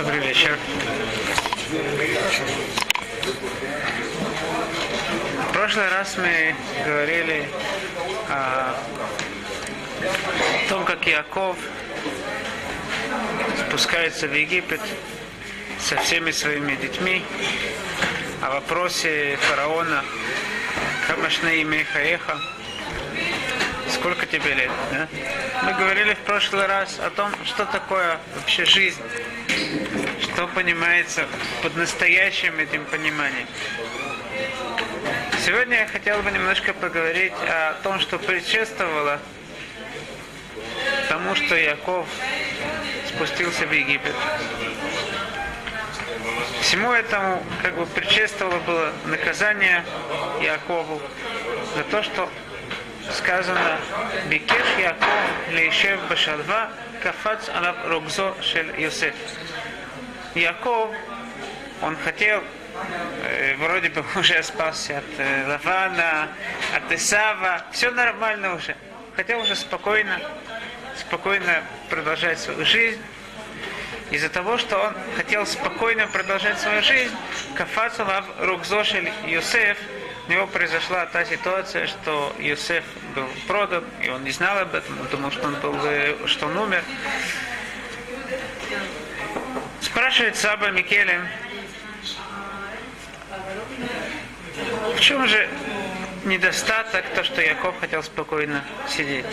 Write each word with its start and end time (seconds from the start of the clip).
Добрый 0.00 0.20
вечер. 0.20 0.58
В 5.50 5.52
прошлый 5.52 5.88
раз 5.90 6.16
мы 6.16 6.54
говорили 6.86 7.46
о 8.30 8.76
том, 10.70 10.86
как 10.86 11.06
Яков 11.06 11.58
спускается 13.58 14.26
в 14.26 14.32
Египет 14.32 14.80
со 15.78 15.98
всеми 15.98 16.30
своими 16.30 16.76
детьми, 16.76 17.22
о 18.40 18.52
вопросе 18.52 19.36
фараона 19.42 20.02
Камашне 21.08 21.60
имя 21.60 21.84
Хаеха, 21.92 22.38
сколько 23.92 24.24
тебе 24.24 24.54
лет, 24.54 24.70
да? 24.92 25.08
Мы 25.62 25.74
говорили 25.74 26.14
в 26.14 26.20
прошлый 26.20 26.66
раз 26.66 26.98
о 27.04 27.10
том, 27.10 27.30
что 27.44 27.66
такое 27.66 28.18
вообще 28.34 28.64
жизнь, 28.64 29.02
что 30.40 30.48
понимается 30.48 31.26
под 31.62 31.76
настоящим 31.76 32.58
этим 32.58 32.86
пониманием. 32.86 33.46
Сегодня 35.44 35.80
я 35.80 35.86
хотел 35.86 36.22
бы 36.22 36.30
немножко 36.30 36.72
поговорить 36.72 37.34
о 37.46 37.74
том, 37.82 38.00
что 38.00 38.18
предшествовало 38.18 39.20
тому, 41.10 41.34
что 41.34 41.54
Яков 41.56 42.08
спустился 43.06 43.66
в 43.66 43.70
Египет. 43.70 44.14
Всему 46.62 46.90
этому 46.90 47.42
как 47.62 47.76
бы 47.76 47.84
предшествовало 47.84 48.60
было 48.60 48.92
наказание 49.04 49.84
Якову 50.40 51.02
за 51.76 51.84
то, 51.84 52.02
что 52.02 52.30
сказано 53.12 53.78
Бикеш 54.30 54.78
Яков 54.78 55.06
Лейшев 55.52 56.00
Башалва 56.08 56.70
Кафац 57.02 57.50
Алаб 57.50 57.86
Рогзо 57.88 58.34
Шель 58.40 58.80
Йосеф. 58.80 59.14
Яков, 60.34 60.90
он 61.82 61.96
хотел, 61.96 62.42
э, 63.24 63.56
вроде 63.56 63.88
бы 63.88 64.04
уже 64.16 64.42
спасся 64.42 64.98
от 64.98 65.04
э, 65.18 65.46
Лавана, 65.48 66.28
от 66.74 66.92
Исава, 66.92 67.64
все 67.72 67.90
нормально 67.90 68.54
уже. 68.54 68.76
Хотел 69.16 69.40
уже 69.40 69.56
спокойно, 69.56 70.20
спокойно 70.96 71.62
продолжать 71.88 72.38
свою 72.38 72.64
жизнь. 72.64 73.00
Из-за 74.10 74.28
того, 74.28 74.58
что 74.58 74.76
он 74.76 74.94
хотел 75.16 75.46
спокойно 75.46 76.06
продолжать 76.08 76.58
свою 76.58 76.82
жизнь, 76.82 77.14
Кафацалав 77.54 78.24
Рукзошель 78.40 79.10
Юсеф, 79.26 79.78
у 80.26 80.32
него 80.32 80.46
произошла 80.46 81.06
та 81.06 81.24
ситуация, 81.24 81.86
что 81.86 82.34
Юсеф 82.38 82.84
был 83.14 83.26
продан, 83.46 83.84
и 84.02 84.08
он 84.08 84.24
не 84.24 84.30
знал 84.30 84.58
об 84.58 84.74
этом, 84.74 85.00
он 85.00 85.06
думал, 85.08 85.30
что 85.30 85.46
он, 85.46 85.54
был, 85.56 86.26
что 86.26 86.46
он 86.46 86.56
умер. 86.56 86.84
Спрашивает 89.90 90.36
Саба 90.36 90.70
Микелем, 90.70 91.26
в 94.94 95.00
чем 95.00 95.26
же 95.26 95.48
недостаток, 96.24 97.04
то, 97.16 97.24
что 97.24 97.42
Яков 97.42 97.74
хотел 97.80 98.04
спокойно 98.04 98.62
сидеть. 98.88 99.26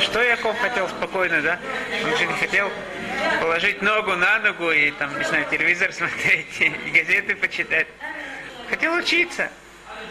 Что 0.00 0.22
Яков 0.22 0.56
хотел 0.60 0.88
спокойно, 0.88 1.42
да? 1.42 1.58
Он 2.04 2.16
же 2.16 2.26
не 2.26 2.32
хотел 2.34 2.70
положить 3.40 3.82
ногу 3.82 4.14
на 4.14 4.38
ногу 4.38 4.70
и 4.70 4.92
там, 4.92 5.18
не 5.18 5.24
знаю, 5.24 5.46
телевизор 5.50 5.92
смотреть, 5.92 6.60
и 6.60 6.68
газеты 6.90 7.34
почитать. 7.34 7.88
Хотел 8.70 8.94
учиться, 8.94 9.50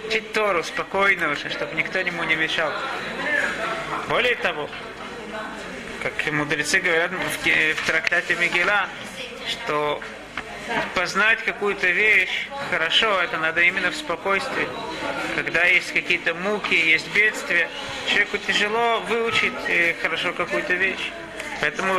учить 0.05 0.33
Тору 0.33 0.63
спокойно 0.63 1.31
уже, 1.31 1.49
чтобы 1.49 1.75
никто 1.75 1.99
ему 1.99 2.25
не 2.25 2.35
мешал. 2.35 2.73
Более 4.09 4.35
того, 4.35 4.69
как 6.03 6.33
мудрецы 6.33 6.81
говорят 6.81 7.11
в, 7.11 7.87
трактате 7.87 8.35
Мигела, 8.35 8.89
что 9.47 10.01
познать 10.95 11.43
какую-то 11.43 11.87
вещь 11.87 12.47
хорошо, 12.69 13.21
это 13.21 13.37
надо 13.37 13.61
именно 13.61 13.91
в 13.91 13.95
спокойствии. 13.95 14.67
Когда 15.35 15.63
есть 15.65 15.93
какие-то 15.93 16.33
муки, 16.33 16.73
есть 16.73 17.07
бедствия, 17.13 17.69
человеку 18.07 18.37
тяжело 18.37 18.99
выучить 19.07 19.53
э, 19.67 19.93
хорошо 20.01 20.33
какую-то 20.33 20.73
вещь. 20.73 21.11
Поэтому 21.61 21.93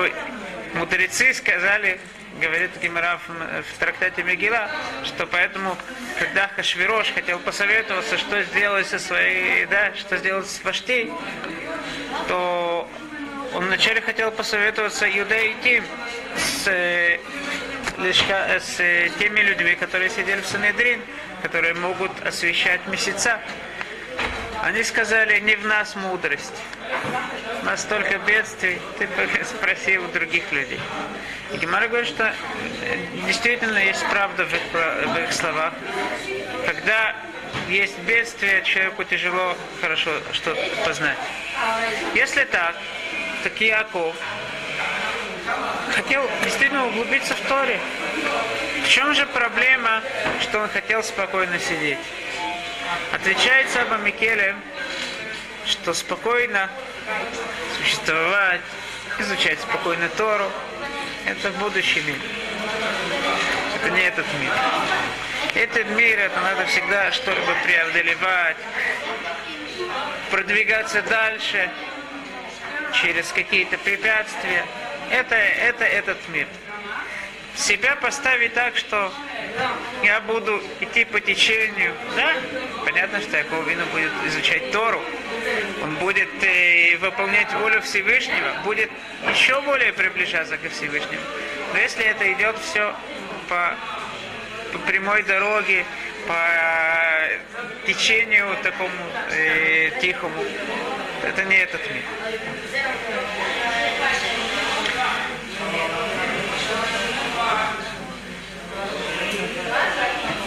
мудрецы 0.74 1.32
сказали, 1.32 1.98
говорит 2.40 2.70
Гимара 2.80 3.18
в, 3.26 3.78
трактате 3.78 4.22
Мегила, 4.22 4.70
что 5.04 5.26
поэтому, 5.26 5.76
когда 6.18 6.48
Хашвирош 6.48 7.12
хотел 7.12 7.38
посоветоваться, 7.38 8.18
что 8.18 8.42
сделать 8.42 8.86
со 8.86 8.98
своей, 8.98 9.66
да, 9.66 9.94
что 9.94 10.16
сделать 10.18 10.48
с 10.48 10.62
Вашти, 10.62 11.10
то 12.28 12.88
он 13.54 13.66
вначале 13.66 14.00
хотел 14.00 14.30
посоветоваться 14.30 15.06
Юда 15.06 15.36
и 15.36 15.54
Тим 15.62 15.84
с 16.36 16.68
с 17.98 18.76
теми 19.18 19.40
людьми, 19.40 19.74
которые 19.74 20.08
сидели 20.08 20.40
в 20.40 20.46
Санедрин, 20.46 21.00
которые 21.42 21.74
могут 21.74 22.12
освещать 22.24 22.86
месяца. 22.86 23.40
Они 24.62 24.82
сказали, 24.82 25.40
не 25.40 25.56
в 25.56 25.66
нас 25.66 25.96
мудрость. 25.96 26.54
У 27.62 27.64
нас 27.64 27.82
столько 27.82 28.18
бедствий, 28.18 28.78
ты 28.98 29.06
бы 29.06 29.28
спросил 29.44 30.04
у 30.04 30.08
других 30.08 30.50
людей. 30.52 30.80
И 31.52 31.58
Гемара 31.58 31.88
говорит, 31.88 32.08
что 32.08 32.32
действительно 33.26 33.78
есть 33.78 34.04
правда 34.10 34.44
в 34.44 34.52
их, 34.52 34.60
в 34.72 35.18
их 35.18 35.32
словах. 35.32 35.74
Когда 36.66 37.16
есть 37.68 37.98
бедствие, 38.00 38.62
человеку 38.62 39.04
тяжело 39.04 39.56
хорошо 39.80 40.10
что-то 40.32 40.60
познать. 40.84 41.18
Если 42.14 42.44
так, 42.44 42.76
так 43.42 43.60
Яков 43.60 44.16
хотел 45.94 46.28
действительно 46.42 46.86
углубиться 46.86 47.34
в 47.34 47.40
Торе. 47.48 47.80
В 48.84 48.88
чем 48.88 49.14
же 49.14 49.26
проблема, 49.26 50.02
что 50.40 50.60
он 50.60 50.68
хотел 50.68 51.02
спокойно 51.02 51.58
сидеть? 51.58 51.98
Отвечает 53.12 53.68
Саба 53.70 53.96
Микеле, 53.96 54.54
что 55.66 55.92
спокойно 55.92 56.70
существовать, 57.76 58.60
изучать 59.18 59.60
спокойно 59.60 60.08
Тору, 60.10 60.50
это 61.26 61.50
будущий 61.52 62.00
мир. 62.00 62.16
Это 63.76 63.90
не 63.90 64.02
этот 64.02 64.26
мир. 64.40 64.52
Этот 65.54 65.88
мир, 65.90 66.18
это 66.18 66.40
надо 66.40 66.66
всегда 66.66 67.12
что-либо 67.12 67.52
преодолевать, 67.64 68.56
продвигаться 70.30 71.02
дальше 71.02 71.70
через 72.92 73.32
какие-то 73.32 73.78
препятствия 73.78 74.64
это, 75.10 75.34
это 75.34 75.84
этот 75.84 76.18
мир. 76.28 76.46
Себя 77.56 77.96
поставить 77.96 78.54
так, 78.54 78.76
что 78.76 79.12
я 80.04 80.20
буду 80.20 80.62
идти 80.80 81.04
по 81.04 81.20
течению, 81.20 81.92
да? 82.14 82.34
Понятно, 82.84 83.20
что 83.20 83.36
Яков 83.36 83.66
Вину 83.66 83.84
будет 83.86 84.12
изучать 84.26 84.70
Тору, 84.70 85.02
он 85.82 85.96
будет 85.96 86.28
э, 86.42 86.96
выполнять 86.98 87.52
волю 87.54 87.80
Всевышнего, 87.82 88.62
будет 88.64 88.90
еще 89.32 89.60
более 89.62 89.92
приближаться 89.92 90.56
к 90.56 90.70
Всевышнему. 90.70 91.22
Но 91.72 91.80
если 91.80 92.04
это 92.04 92.32
идет 92.32 92.56
все 92.58 92.94
по, 93.48 93.74
по 94.72 94.78
прямой 94.86 95.24
дороге, 95.24 95.84
по 96.28 96.38
течению 97.86 98.56
такому 98.62 98.92
э, 99.30 99.90
тихому, 100.00 100.44
это 101.22 101.44
не 101.44 101.56
этот 101.56 101.80
мир. 101.90 102.02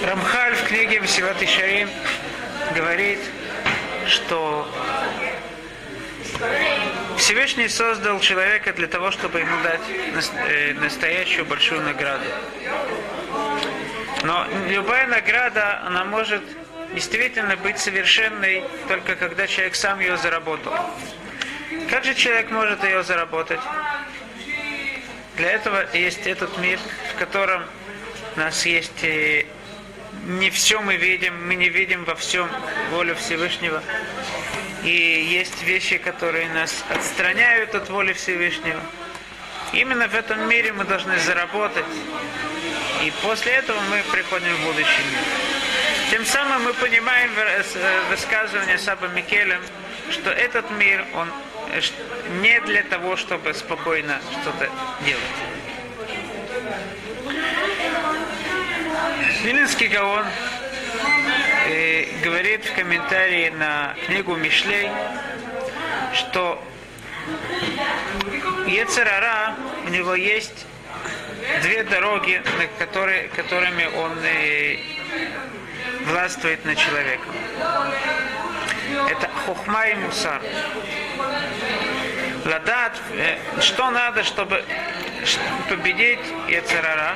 Рамхаль 0.03 0.55
в 0.55 0.63
книге 0.63 1.01
Всеват 1.01 1.41
Ишарим 1.41 1.89
говорит, 2.73 3.19
что 4.07 4.67
Всевышний 7.17 7.67
создал 7.67 8.19
человека 8.19 8.73
для 8.73 8.87
того, 8.87 9.11
чтобы 9.11 9.39
ему 9.39 9.61
дать 9.63 9.81
э, 10.49 10.73
настоящую 10.73 11.45
большую 11.45 11.81
награду. 11.81 12.25
Но 14.23 14.45
любая 14.67 15.07
награда, 15.07 15.81
она 15.85 16.03
может 16.03 16.43
действительно 16.93 17.55
быть 17.57 17.79
совершенной 17.79 18.63
только 18.87 19.15
когда 19.15 19.47
человек 19.47 19.75
сам 19.75 19.99
ее 19.99 20.17
заработал. 20.17 20.73
Как 21.89 22.03
же 22.03 22.13
человек 22.15 22.51
может 22.51 22.83
ее 22.83 23.03
заработать? 23.03 23.59
Для 25.37 25.51
этого 25.51 25.85
есть 25.93 26.27
этот 26.27 26.57
мир, 26.57 26.79
в 27.13 27.19
котором 27.19 27.63
у 28.35 28.39
нас 28.39 28.65
есть 28.65 29.03
э, 29.03 29.45
не 30.25 30.49
все 30.49 30.81
мы 30.81 30.97
видим, 30.97 31.47
мы 31.47 31.55
не 31.55 31.69
видим 31.69 32.03
во 32.03 32.15
всем 32.15 32.49
волю 32.91 33.15
Всевышнего. 33.15 33.81
И 34.83 34.89
есть 34.89 35.63
вещи, 35.63 35.97
которые 35.97 36.49
нас 36.49 36.83
отстраняют 36.89 37.75
от 37.75 37.89
воли 37.89 38.13
Всевышнего. 38.13 38.79
Именно 39.73 40.07
в 40.07 40.15
этом 40.15 40.49
мире 40.49 40.73
мы 40.73 40.83
должны 40.83 41.17
заработать. 41.19 41.85
И 43.03 43.11
после 43.23 43.53
этого 43.53 43.79
мы 43.89 44.01
приходим 44.11 44.53
в 44.55 44.65
будущий 44.65 45.03
мир. 45.11 45.60
Тем 46.11 46.25
самым 46.25 46.63
мы 46.63 46.73
понимаем 46.73 47.31
э, 47.37 47.63
высказывание 48.09 48.77
Саба 48.77 49.07
Микелем, 49.07 49.61
что 50.09 50.29
этот 50.29 50.69
мир, 50.71 51.05
он 51.15 51.29
э, 51.71 51.79
не 52.41 52.59
для 52.59 52.83
того, 52.83 53.15
чтобы 53.15 53.53
спокойно 53.53 54.19
что-то 54.41 54.69
делать. 55.05 55.23
Вилинский 59.43 59.87
Гаон 59.87 60.25
э, 61.69 62.07
говорит 62.25 62.65
в 62.65 62.73
комментарии 62.73 63.47
на 63.51 63.95
книгу 64.05 64.35
Мишлей, 64.35 64.89
что 66.13 66.61
Ецерара, 68.67 69.55
у 69.85 69.89
него 69.89 70.13
есть 70.15 70.65
две 71.61 71.85
дороги, 71.85 72.41
на 72.57 72.67
которые, 72.85 73.29
которыми 73.29 73.85
он 73.85 74.11
э, 74.25 74.77
властвует 76.11 76.63
над 76.65 76.77
человеком. 76.77 77.33
Это 79.09 79.29
хухма 79.45 79.85
и 79.87 79.95
мусар. 79.95 80.41
Ладат, 82.45 82.99
э, 83.13 83.37
что 83.61 83.89
надо, 83.91 84.23
чтобы 84.23 84.63
победить 85.69 86.19
Ецерара? 86.49 87.15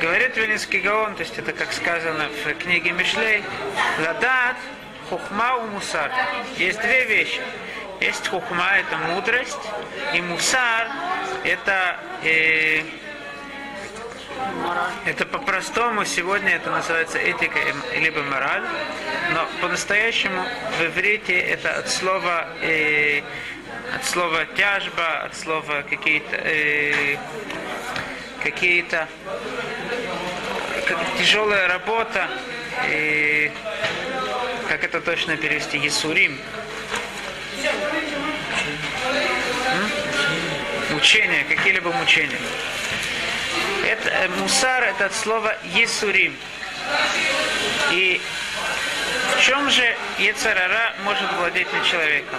Говорит 0.00 0.36
Вилинский 0.36 0.80
Гаон, 0.80 1.14
то 1.14 1.22
есть 1.22 1.38
это 1.38 1.52
как 1.52 1.72
сказано 1.72 2.28
в 2.28 2.54
книге 2.54 2.92
Мишлей, 2.92 3.42
Ладат, 4.06 4.56
хухма 5.08 5.58
и 5.58 5.70
мусар. 5.70 6.10
Есть 6.56 6.80
две 6.80 7.04
вещи. 7.04 7.40
Есть 8.00 8.28
хухма, 8.28 8.76
это 8.76 8.96
мудрость, 8.98 9.66
и 10.14 10.20
мусар, 10.20 10.88
это 11.44 11.96
э, 12.22 12.82
это 15.04 15.26
по-простому. 15.26 16.04
Сегодня 16.04 16.50
это 16.50 16.70
называется 16.70 17.18
этика 17.18 17.58
либо 17.96 18.22
мораль, 18.22 18.64
но 19.32 19.46
по-настоящему 19.60 20.42
в 20.78 20.84
иврите 20.84 21.38
это 21.38 21.78
от 21.78 21.90
слова 21.90 22.48
э, 22.62 23.22
от 23.94 24.04
слова 24.04 24.46
тяжба, 24.56 25.22
от 25.24 25.36
слова 25.36 25.84
какие-то 25.88 26.36
э, 26.36 27.16
какие-то 28.42 29.08
как 30.86 30.98
тяжелая 31.18 31.68
работа, 31.68 32.28
э, 32.90 33.50
как 34.68 34.84
это 34.84 35.00
точно 35.00 35.36
перевести, 35.36 35.78
Есурим. 35.78 36.38
Мучения, 41.04 41.44
какие-либо 41.44 41.92
мучения. 41.92 42.38
Это, 43.86 44.08
э, 44.08 44.28
мусар 44.38 44.84
это 44.84 45.04
от 45.04 45.14
слова 45.14 45.54
есурим. 45.74 46.34
И 47.90 48.22
в 49.36 49.42
чем 49.42 49.68
же 49.68 49.84
Ецарара 50.18 50.94
может 51.04 51.30
владеть 51.34 51.70
над 51.74 51.84
человеком? 51.84 52.38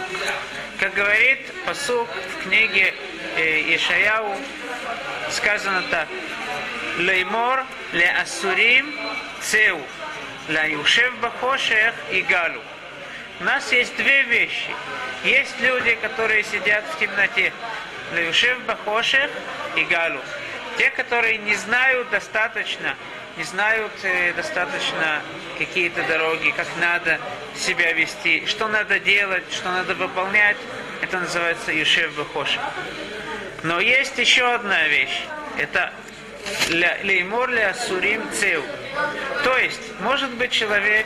Как 0.80 0.96
говорит 0.96 1.42
посук 1.68 2.10
в 2.10 2.44
книге 2.44 2.96
э, 3.38 3.76
Ишаяу, 3.76 4.36
сказано 5.30 5.84
так. 5.92 6.08
Леймор 6.98 7.64
ле 7.94 8.10
асурим 8.20 8.96
цеу, 9.44 9.80
ла 10.50 10.64
юшев 10.64 11.16
бахошех 11.20 11.94
и 12.12 12.24
галу. 12.24 12.64
У 13.42 13.44
нас 13.44 13.72
есть 13.72 13.96
две 13.96 14.24
вещи. 14.24 14.74
Есть 15.24 15.54
люди, 15.60 15.94
которые 16.02 16.44
сидят 16.44 16.84
в 16.92 16.98
темноте. 16.98 17.54
Леюшев 18.16 18.60
бахошех 18.66 19.30
и 19.76 19.84
галу. 19.84 20.20
Те, 20.78 20.90
которые 20.90 21.38
не 21.38 21.56
знают 21.56 22.10
достаточно, 22.10 22.96
не 23.38 23.44
знают 23.44 23.92
э, 24.04 24.34
достаточно 24.34 25.22
какие-то 25.58 26.04
дороги, 26.04 26.52
как 26.52 26.68
надо 26.80 27.20
себя 27.56 27.92
вести, 27.94 28.46
что 28.46 28.68
надо 28.68 29.00
делать, 29.00 29.44
что 29.52 29.70
надо 29.70 29.94
выполнять, 29.96 30.58
это 31.02 31.20
называется 31.20 31.72
Юшев 31.72 32.16
Бахоша. 32.16 32.60
Но 33.64 33.80
есть 33.80 34.18
еще 34.18 34.54
одна 34.54 34.88
вещь. 34.88 35.22
Это 35.58 35.92
леймор 36.70 37.50
ля 37.50 37.74
сурим 37.74 38.22
цеу. 38.32 38.64
То 39.44 39.58
есть, 39.58 40.00
может 40.00 40.32
быть 40.32 40.52
человек, 40.52 41.06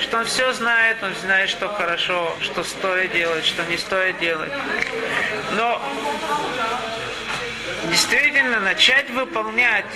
что 0.00 0.18
он 0.18 0.24
все 0.24 0.52
знает, 0.52 1.02
он 1.02 1.14
знает, 1.16 1.50
что 1.50 1.68
хорошо, 1.68 2.36
что 2.40 2.64
стоит 2.64 3.12
делать, 3.12 3.44
что 3.44 3.64
не 3.64 3.76
стоит 3.76 4.18
делать. 4.18 4.52
Но 5.52 5.82
действительно 7.90 8.60
начать 8.60 9.10
выполнять 9.10 9.86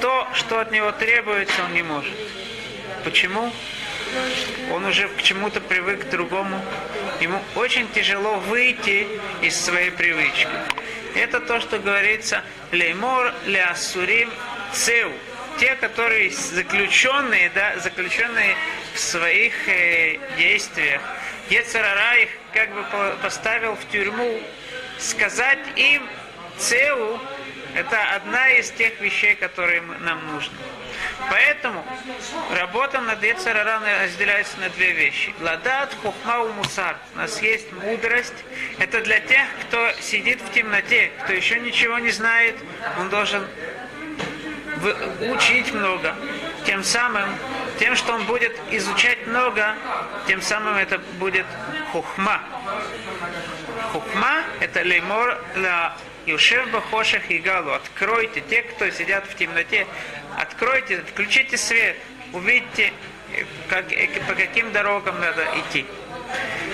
то, 0.00 0.26
что 0.34 0.60
от 0.60 0.70
него 0.70 0.92
требуется, 0.92 1.64
он 1.64 1.74
не 1.74 1.82
может. 1.82 2.14
Почему? 3.04 3.52
Он 4.72 4.84
уже 4.84 5.08
к 5.08 5.22
чему-то 5.22 5.60
привык 5.60 6.06
к 6.06 6.10
другому. 6.10 6.60
Ему 7.20 7.40
очень 7.56 7.88
тяжело 7.90 8.36
выйти 8.36 9.06
из 9.42 9.58
своей 9.58 9.90
привычки. 9.90 10.48
Это 11.14 11.40
то, 11.40 11.60
что 11.60 11.78
говорится 11.78 12.42
леймор 12.72 13.34
лясурим 13.46 14.30
цеу. 14.72 15.12
Те, 15.58 15.74
которые 15.76 16.30
заключенные, 16.30 17.50
да, 17.54 17.78
заключенные 17.78 18.54
в 18.94 18.98
своих 18.98 19.54
э, 19.68 20.18
действиях. 20.36 21.00
Ецарара 21.50 22.16
их 22.16 22.28
как 22.52 22.72
бы 22.72 22.84
поставил 23.22 23.74
в 23.74 23.84
тюрьму, 23.90 24.40
сказать 24.98 25.58
им 25.76 26.02
Цеу– 26.58 27.20
это 27.74 28.02
одна 28.14 28.50
из 28.50 28.70
тех 28.70 28.98
вещей, 29.00 29.34
которые 29.34 29.82
нам 29.82 30.26
нужны. 30.32 30.56
Поэтому 31.30 31.84
работа 32.50 33.00
над 33.00 33.22
Ецарара 33.22 33.80
разделяется 34.02 34.58
на 34.58 34.68
две 34.70 34.92
вещи. 34.92 35.34
Ладат, 35.40 35.94
хухма 36.02 36.40
у 36.40 36.52
мусар. 36.54 36.96
У 37.14 37.18
нас 37.18 37.40
есть 37.42 37.70
мудрость. 37.72 38.44
Это 38.78 39.00
для 39.02 39.20
тех, 39.20 39.46
кто 39.62 39.92
сидит 40.00 40.40
в 40.40 40.52
темноте, 40.52 41.12
кто 41.22 41.32
еще 41.32 41.60
ничего 41.60 41.98
не 41.98 42.10
знает. 42.10 42.56
Он 42.98 43.10
должен 43.10 43.46
учить 45.20 45.72
много. 45.72 46.14
Тем 46.64 46.82
самым, 46.84 47.28
тем, 47.78 47.96
что 47.96 48.14
он 48.14 48.24
будет 48.24 48.58
изучать 48.70 49.26
много, 49.26 49.74
тем 50.26 50.42
самым 50.42 50.76
это 50.76 50.98
будет 51.18 51.46
хухма. 51.92 52.40
Хухма– 53.92 54.42
это 54.60 54.82
леймор 54.82 55.38
ла 55.56 55.96
Юшев 56.26 56.70
Бахошах 56.70 57.30
и 57.30 57.38
Галу, 57.38 57.72
откройте, 57.72 58.42
те, 58.42 58.62
кто 58.62 58.90
сидят 58.90 59.26
в 59.26 59.34
темноте, 59.34 59.86
откройте, 60.36 61.02
включите 61.10 61.56
свет, 61.56 61.96
увидите, 62.34 62.92
как, 63.68 63.86
по 64.26 64.34
каким 64.34 64.70
дорогам 64.72 65.18
надо 65.20 65.46
идти. 65.56 65.86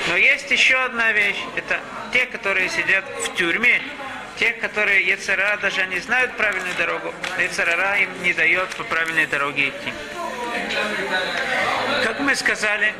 Но 0.08 0.16
есть 0.16 0.50
еще 0.50 0.76
одна 0.76 1.12
вещь, 1.12 1.40
это 1.54 1.80
те, 2.12 2.26
которые 2.26 2.68
сидят 2.68 3.04
в 3.22 3.34
тюрьме, 3.34 3.80
те, 4.38 4.52
которые 4.52 5.06
Ецара 5.06 5.56
даже 5.58 5.86
не 5.86 5.98
знают 6.00 6.36
правильную 6.36 6.74
дорогу, 6.76 7.12
Ецарара 7.38 7.96
им 7.98 8.22
не 8.22 8.32
дает 8.32 8.68
по 8.70 8.84
правильной 8.84 9.26
дороге 9.26 9.68
идти. 9.68 9.92
Как 12.04 12.20
мы 12.20 12.34
сказали, 12.34 12.94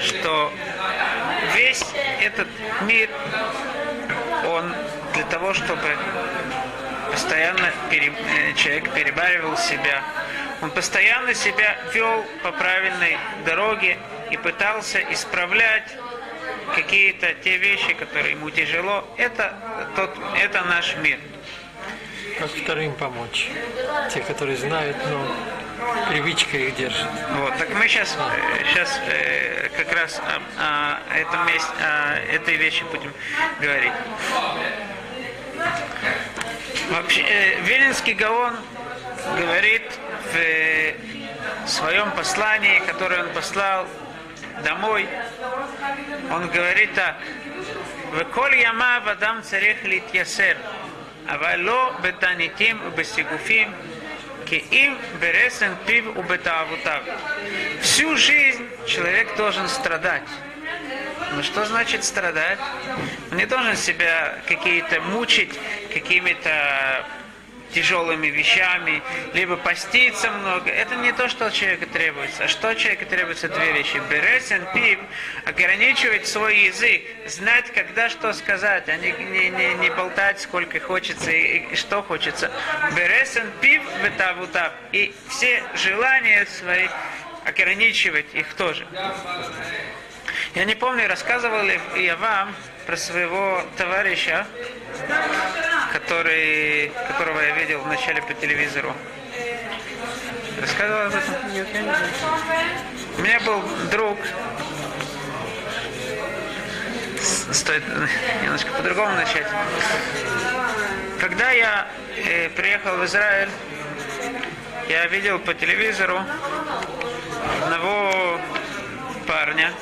что 0.00 0.52
весь 1.54 1.84
этот 2.20 2.48
мир, 2.82 3.08
он 4.46 4.74
для 5.14 5.24
того, 5.24 5.54
чтобы 5.54 5.96
постоянно 7.10 7.72
пере, 7.90 8.12
э, 8.12 8.52
человек 8.54 8.90
перебаривал 8.92 9.56
себя. 9.56 10.02
Он 10.62 10.70
постоянно 10.70 11.34
себя 11.34 11.76
вел 11.92 12.24
по 12.42 12.52
правильной 12.52 13.18
дороге 13.44 13.98
и 14.30 14.36
пытался 14.36 15.00
исправлять 15.12 15.88
какие-то 16.74 17.34
те 17.34 17.56
вещи, 17.56 17.94
которые 17.94 18.32
ему 18.32 18.50
тяжело. 18.50 19.04
Это, 19.16 19.54
тот, 19.96 20.16
это 20.36 20.62
наш 20.62 20.96
мир. 20.96 21.18
Как 22.38 22.50
вторым 22.50 22.94
помочь? 22.94 23.48
Те, 24.12 24.20
которые 24.20 24.56
знают, 24.56 24.96
но 25.08 25.26
привычка 26.08 26.56
их 26.56 26.76
держит. 26.76 27.06
Вот, 27.36 27.56
так 27.58 27.70
мы 27.74 27.88
сейчас, 27.88 28.16
сейчас 28.70 29.00
э, 29.06 29.68
как 29.76 29.92
раз 29.92 30.20
о, 30.58 30.98
о 31.10 31.16
этом 31.16 31.46
месте, 31.46 31.70
о 31.80 32.16
этой 32.32 32.56
вещи 32.56 32.84
будем 32.90 33.12
говорить. 33.60 33.92
Вообще, 36.90 37.22
э, 37.22 37.60
Виленский 37.62 38.14
Гаон 38.14 38.56
говорит 39.36 39.82
в 40.32 40.36
э, 40.36 40.94
своем 41.66 42.10
послании, 42.12 42.80
которое 42.86 43.24
он 43.24 43.30
послал 43.30 43.86
домой, 44.63 45.07
он 46.31 46.47
говорит 46.49 46.93
так. 46.95 47.15
וכל 48.11 48.49
ימיו 48.53 49.01
אדם 49.11 49.39
צריך 49.41 49.77
להתייסר, 49.83 50.53
אבל 51.27 51.55
לא 51.55 51.91
בתעניתים 52.01 52.79
ובסיגופים, 52.85 53.73
כי 54.45 54.63
אם 54.71 54.95
ברסן 55.19 55.73
פיו 55.85 56.03
ובתאוותיו. 56.17 57.01
Всю 57.81 58.15
жизнь 58.17 58.63
человек 58.85 59.35
должен 59.37 59.67
страдать. 59.67 60.29
Ну 61.35 61.43
что 61.43 61.65
значит 61.65 62.03
страдать? 62.03 62.59
Он 63.31 63.37
не 63.37 63.45
должен 63.45 63.75
себя 63.75 64.35
какие-то 64.47 65.01
мучить 65.01 65.59
какими-то 65.93 67.05
тяжелыми 67.72 68.28
вещами, 68.28 69.02
либо 69.32 69.56
поститься 69.56 70.30
много. 70.30 70.70
Это 70.70 70.96
не 70.96 71.12
то, 71.12 71.28
что 71.28 71.46
от 71.46 71.52
человека 71.52 71.86
требуется. 71.86 72.44
А 72.44 72.48
что 72.48 72.70
от 72.70 72.78
человека 72.78 73.06
требуется 73.06 73.48
две 73.48 73.72
вещи. 73.72 74.00
Бересен, 74.10 74.66
пив, 74.74 74.98
ограничивать 75.44 76.26
свой 76.26 76.58
язык, 76.58 77.02
знать, 77.26 77.70
когда 77.72 78.08
что 78.08 78.32
сказать, 78.32 78.88
а 78.88 78.96
не, 78.96 79.12
не, 79.12 79.50
не, 79.50 79.74
не 79.74 79.90
болтать, 79.90 80.40
сколько 80.40 80.80
хочется 80.80 81.30
и, 81.30 81.72
и 81.72 81.76
что 81.76 82.02
хочется. 82.02 82.50
Бересен, 82.96 83.50
пив, 83.60 83.82
бетавутав. 84.02 84.72
И 84.92 85.14
все 85.28 85.62
желания 85.74 86.46
свои 86.46 86.88
ограничивать 87.44 88.34
их 88.34 88.54
тоже. 88.54 88.86
Я 90.54 90.64
не 90.64 90.74
помню, 90.74 91.08
рассказывал 91.08 91.62
ли 91.62 91.80
я 91.96 92.16
вам 92.16 92.54
про 92.86 92.96
своего 92.96 93.62
товарища, 93.76 94.46
который, 95.92 96.92
которого 97.08 97.40
я 97.40 97.54
видел 97.56 97.80
вначале 97.80 98.22
по 98.22 98.34
телевизору. 98.34 98.94
Рассказывал 100.60 101.06
об 101.06 101.14
этом? 101.14 101.52
Нет, 101.52 101.66
я 101.72 101.80
не 101.80 101.88
знаю. 101.88 102.06
У 103.18 103.20
меня 103.22 103.40
был 103.40 103.62
друг, 103.90 104.18
стоит 107.52 107.82
немножко 108.42 108.70
по-другому 108.72 109.14
начать. 109.14 109.46
Когда 111.18 111.50
я 111.50 111.88
э, 112.16 112.48
приехал 112.50 112.96
в 112.96 113.04
Израиль, 113.04 113.48
я 114.88 115.06
видел 115.06 115.38
по 115.38 115.54
телевизору 115.54 116.20
одного 117.62 118.40
парня, 119.26 119.72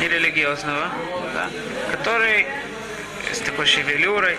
нерелигиозного, 0.00 0.88
да, 1.34 1.50
который 1.92 2.46
с 3.32 3.38
такой 3.40 3.66
шевелюрой. 3.66 4.36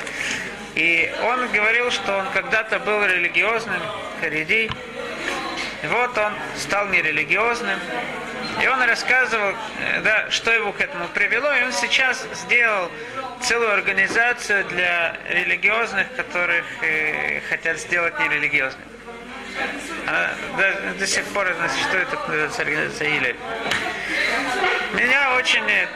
И 0.76 1.12
он 1.24 1.52
говорил, 1.52 1.92
что 1.92 2.18
он 2.18 2.26
когда-то 2.34 2.80
был 2.80 3.04
религиозным, 3.04 3.82
хариди. 4.22 4.70
И 5.82 5.88
вот 5.88 6.18
он 6.18 6.34
стал 6.58 6.88
нерелигиозным. 6.88 7.80
И 8.62 8.68
он 8.68 8.82
рассказывал, 8.84 9.54
э, 9.80 10.02
да, 10.02 10.30
что 10.30 10.52
его 10.52 10.72
к 10.74 10.82
этому 10.82 11.08
привело. 11.10 11.54
И 11.54 11.64
он 11.64 11.72
сейчас 11.72 12.26
сделал 12.34 12.92
целую 13.42 13.74
организацию 13.74 14.66
для 14.66 15.16
религиозных, 15.30 16.14
которых 16.16 16.66
э, 16.82 17.42
хотят 17.50 17.80
сделать 17.80 18.20
нерелигиозными. 18.20 18.86
Она 20.06 20.30
до, 20.58 21.00
до 21.00 21.08
сих 21.08 21.24
пор 21.26 21.48
она 21.48 21.70
существует, 21.70 22.08
это 22.08 22.28
называется 22.28 22.62
организация 22.62 23.18
Илель. 23.18 23.36
Меня 24.94 25.36
очень, 25.36 25.64
э, 25.70 25.88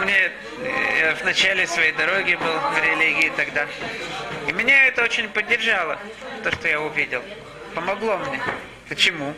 мне 0.00 0.30
э, 0.60 0.98
я 1.00 1.14
в 1.14 1.24
начале 1.24 1.66
своей 1.66 1.92
дороги 1.92 2.34
был 2.34 2.58
в 2.58 2.78
религии 2.78 3.32
тогда. 3.36 3.66
И 4.46 4.52
меня 4.52 4.86
это 4.86 5.02
очень 5.02 5.28
поддержало, 5.28 5.98
то, 6.44 6.52
что 6.52 6.68
я 6.68 6.80
увидел. 6.80 7.22
Помогло 7.74 8.18
мне. 8.18 8.40
Почему? 8.88 9.34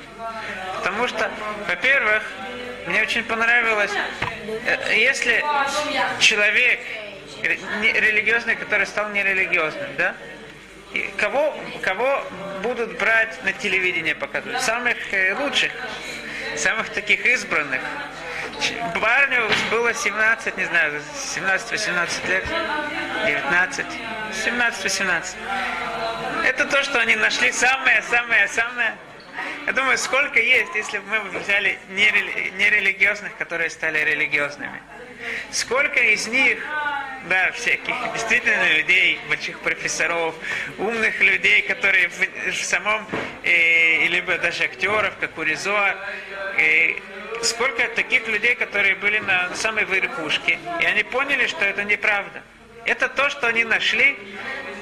Потому 0.76 1.08
что, 1.08 1.30
во-первых, 1.66 2.22
мне 2.86 3.02
очень 3.02 3.24
понравилось, 3.24 3.92
э, 4.66 4.94
если 4.96 5.42
человек 6.20 6.80
религиозный, 7.42 8.56
который 8.56 8.86
стал 8.86 9.08
нерелигиозным, 9.10 9.88
да, 9.96 10.14
и 10.92 11.10
кого, 11.16 11.54
кого 11.82 12.24
будут 12.62 12.98
брать 12.98 13.42
на 13.44 13.52
телевидение 13.52 14.14
показывать? 14.14 14.60
Самых 14.62 14.96
э, 15.12 15.34
лучших, 15.34 15.72
самых 16.56 16.88
таких 16.90 17.24
избранных. 17.26 17.80
Парню 19.00 19.48
было 19.70 19.94
17, 19.94 20.56
не 20.56 20.64
знаю, 20.64 21.00
17-18 21.14 22.28
лет, 22.28 22.44
19, 23.26 23.86
17-18. 24.44 25.36
Это 26.44 26.64
то, 26.64 26.82
что 26.82 26.98
они 26.98 27.16
нашли 27.16 27.52
самое-самое-самое. 27.52 28.96
Я 29.66 29.72
думаю, 29.72 29.98
сколько 29.98 30.40
есть, 30.40 30.74
если 30.74 30.98
бы 30.98 31.20
мы 31.20 31.38
взяли 31.38 31.78
нерели- 31.90 32.50
нерелигиозных, 32.56 33.36
которые 33.36 33.70
стали 33.70 33.98
религиозными. 33.98 34.80
Сколько 35.50 36.00
из 36.00 36.26
них, 36.26 36.58
да, 37.28 37.52
всяких 37.52 37.94
действительно 38.12 38.68
людей, 38.76 39.20
больших 39.28 39.60
профессоров, 39.60 40.34
умных 40.78 41.20
людей, 41.20 41.62
которые 41.62 42.08
в, 42.08 42.50
в 42.50 42.64
самом, 42.64 43.06
э, 43.44 44.06
либо 44.06 44.38
даже 44.38 44.64
актеров, 44.64 45.14
как 45.20 45.36
у 45.38 45.42
Ризо, 45.42 45.96
э, 46.58 46.94
сколько 47.42 47.86
таких 47.88 48.26
людей, 48.28 48.54
которые 48.54 48.94
были 48.94 49.18
на 49.18 49.54
самой 49.54 49.84
верхушке, 49.84 50.58
и 50.80 50.84
они 50.84 51.02
поняли, 51.02 51.46
что 51.46 51.64
это 51.64 51.84
неправда. 51.84 52.42
Это 52.84 53.08
то, 53.08 53.28
что 53.28 53.46
они 53.48 53.64
нашли, 53.64 54.16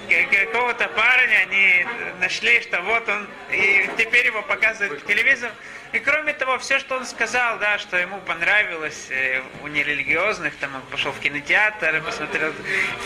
к- 0.08 0.30
какого-то 0.46 0.88
парня, 0.88 1.38
они 1.48 1.86
нашли, 2.20 2.60
что 2.60 2.80
вот 2.82 3.08
он, 3.08 3.26
и 3.50 3.88
теперь 3.98 4.26
его 4.26 4.42
показывают 4.42 5.02
по 5.02 5.08
телевизору. 5.08 5.52
И 5.92 5.98
кроме 5.98 6.32
того, 6.34 6.58
все, 6.58 6.78
что 6.78 6.96
он 6.96 7.06
сказал, 7.06 7.58
да, 7.58 7.78
что 7.78 7.96
ему 7.96 8.18
понравилось 8.20 9.06
э, 9.10 9.40
у 9.62 9.68
нерелигиозных, 9.68 10.54
там 10.56 10.74
он 10.74 10.82
пошел 10.82 11.10
в 11.12 11.20
кинотеатр, 11.20 12.02
посмотрел 12.02 12.52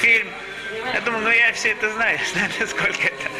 фильм. 0.00 0.28
Я 0.95 1.00
думаю, 1.00 1.23
ну 1.25 1.30
я 1.30 1.52
все 1.52 1.71
это 1.73 1.90
знаю, 1.92 2.19
знаю, 2.33 2.50
сколько 2.66 3.07
это. 3.07 3.30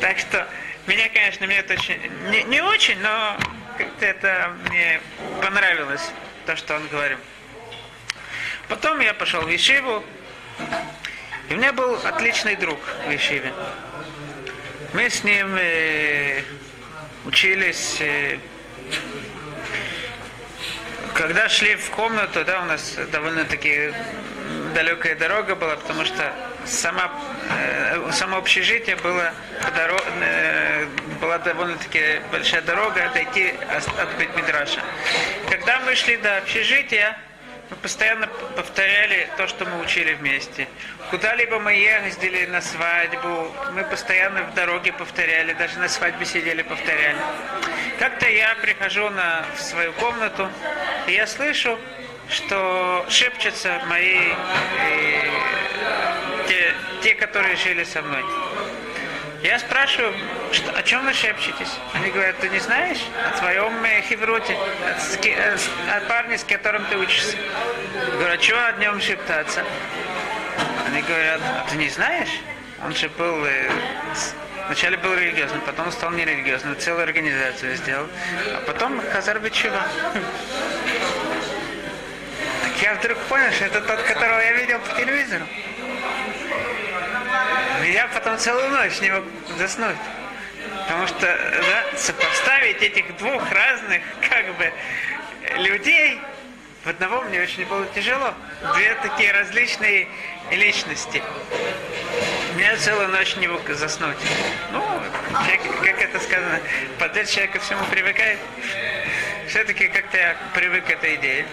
Так 0.00 0.18
что 0.18 0.46
меня, 0.86 1.08
конечно, 1.08 1.46
мне 1.46 1.58
это 1.58 1.74
очень, 1.74 2.00
не, 2.30 2.42
не 2.44 2.60
очень, 2.60 2.98
но 3.00 3.36
как-то 3.76 4.06
это 4.06 4.52
мне 4.68 5.00
понравилось, 5.40 6.10
то, 6.46 6.56
что 6.56 6.76
он 6.76 6.86
говорил. 6.88 7.18
Потом 8.68 9.00
я 9.00 9.14
пошел 9.14 9.42
в 9.42 9.48
Ешиву, 9.48 10.04
и 11.48 11.54
у 11.54 11.56
меня 11.56 11.72
был 11.72 11.94
отличный 12.04 12.56
друг 12.56 12.78
в 13.06 13.10
Ешиве. 13.10 13.52
Мы 14.94 15.08
с 15.08 15.24
ним 15.24 15.56
э, 15.58 16.42
учились, 17.24 17.98
э, 18.00 18.38
когда 21.14 21.48
шли 21.48 21.76
в 21.76 21.90
комнату, 21.90 22.44
да, 22.44 22.62
у 22.62 22.64
нас 22.64 22.96
довольно-таки 23.10 23.92
далекая 24.74 25.14
дорога 25.16 25.54
была, 25.54 25.76
потому 25.76 26.04
что 26.04 26.32
сама, 26.64 27.12
э, 27.50 28.10
само 28.12 28.38
общежитие 28.38 28.96
было 28.96 29.32
по 29.60 29.68
доро- 29.68 30.04
э, 30.20 30.86
была 31.22 31.38
довольно-таки 31.38 32.20
большая 32.32 32.62
дорога 32.62 33.08
дойти 33.14 33.54
от, 33.70 34.18
Бетмидраша. 34.18 34.80
Когда 35.48 35.78
мы 35.80 35.94
шли 35.94 36.16
до 36.16 36.38
общежития, 36.38 37.16
мы 37.70 37.76
постоянно 37.76 38.26
повторяли 38.56 39.28
то, 39.36 39.46
что 39.46 39.64
мы 39.64 39.80
учили 39.80 40.14
вместе. 40.14 40.66
Куда-либо 41.10 41.60
мы 41.60 41.74
ездили 41.74 42.46
на 42.46 42.60
свадьбу, 42.60 43.54
мы 43.72 43.84
постоянно 43.84 44.42
в 44.42 44.54
дороге 44.54 44.92
повторяли, 44.92 45.52
даже 45.52 45.78
на 45.78 45.88
свадьбе 45.88 46.26
сидели, 46.26 46.62
повторяли. 46.62 47.16
Как-то 48.00 48.28
я 48.28 48.56
прихожу 48.60 49.08
на, 49.10 49.46
в 49.54 49.60
свою 49.60 49.92
комнату, 49.92 50.50
и 51.06 51.12
я 51.12 51.28
слышу, 51.28 51.78
что 52.28 53.06
шепчутся 53.08 53.80
мои, 53.86 54.18
э, 54.18 55.30
те, 56.48 56.74
те, 57.02 57.14
которые 57.14 57.54
жили 57.54 57.84
со 57.84 58.02
мной. 58.02 58.24
Я 59.42 59.58
спрашиваю, 59.58 60.14
что, 60.52 60.70
о 60.70 60.82
чем 60.84 61.04
вы 61.04 61.12
шепчетесь? 61.12 61.72
Они 61.94 62.10
говорят, 62.10 62.38
ты 62.38 62.48
не 62.48 62.60
знаешь 62.60 63.00
о 63.28 63.38
твоем 63.38 63.84
э, 63.84 64.00
хевроте, 64.02 64.54
о, 64.54 65.26
э, 65.26 65.56
о 65.96 66.00
парне, 66.08 66.38
с 66.38 66.44
которым 66.44 66.84
ты 66.86 66.96
учишься? 66.96 67.36
Я 67.92 68.10
говорю, 68.12 68.34
а 68.34 68.38
чего 68.38 68.58
о 68.60 68.72
нем 68.74 69.00
шептаться? 69.00 69.64
Они 70.86 71.02
говорят, 71.02 71.40
а 71.42 71.66
ты 71.68 71.76
не 71.76 71.88
знаешь? 71.88 72.40
Он 72.84 72.94
же 72.94 73.08
был, 73.08 73.44
э, 73.44 73.68
вначале 74.66 74.96
был 74.98 75.12
религиозным, 75.12 75.60
потом 75.62 75.90
стал 75.90 76.12
нерелигиозным, 76.12 76.78
целую 76.78 77.02
организацию 77.02 77.74
сделал, 77.74 78.06
а 78.54 78.62
потом 78.64 79.00
Хазар 79.10 79.40
Бичева. 79.40 79.82
Так 82.62 82.80
я 82.80 82.94
вдруг 82.94 83.18
понял, 83.28 83.50
что 83.50 83.64
это 83.64 83.80
тот, 83.80 84.02
которого 84.02 84.38
я 84.38 84.52
видел 84.52 84.78
по 84.78 84.94
телевизору. 85.00 85.46
Я 87.84 88.06
потом 88.08 88.38
целую 88.38 88.70
ночь 88.70 89.00
не 89.00 89.10
мог 89.10 89.24
заснуть. 89.58 89.96
Потому 90.82 91.06
что 91.06 91.20
да, 91.20 91.96
сопоставить 91.96 92.82
этих 92.82 93.16
двух 93.16 93.42
разных 93.50 94.02
как 94.28 94.54
бы 94.56 94.72
людей 95.58 96.20
в 96.84 96.88
одного 96.88 97.22
мне 97.22 97.40
очень 97.40 97.64
было 97.66 97.86
тяжело. 97.94 98.34
Две 98.74 98.94
такие 98.96 99.32
различные 99.32 100.08
личности. 100.50 101.22
Я 102.58 102.76
целую 102.76 103.08
ночь 103.08 103.36
не 103.36 103.48
мог 103.48 103.68
заснуть. 103.68 104.16
Ну, 104.72 104.82
человек, 105.30 105.62
как 105.80 106.02
это 106.02 106.20
сказано, 106.20 106.60
подряд 106.98 107.28
человек 107.28 107.52
ко 107.52 107.60
всему 107.60 107.84
привыкает. 107.90 108.38
Все-таки 109.48 109.88
как-то 109.88 110.16
я 110.16 110.36
привык 110.54 110.84
к 110.86 110.90
этой 110.90 111.16
идее. 111.16 111.46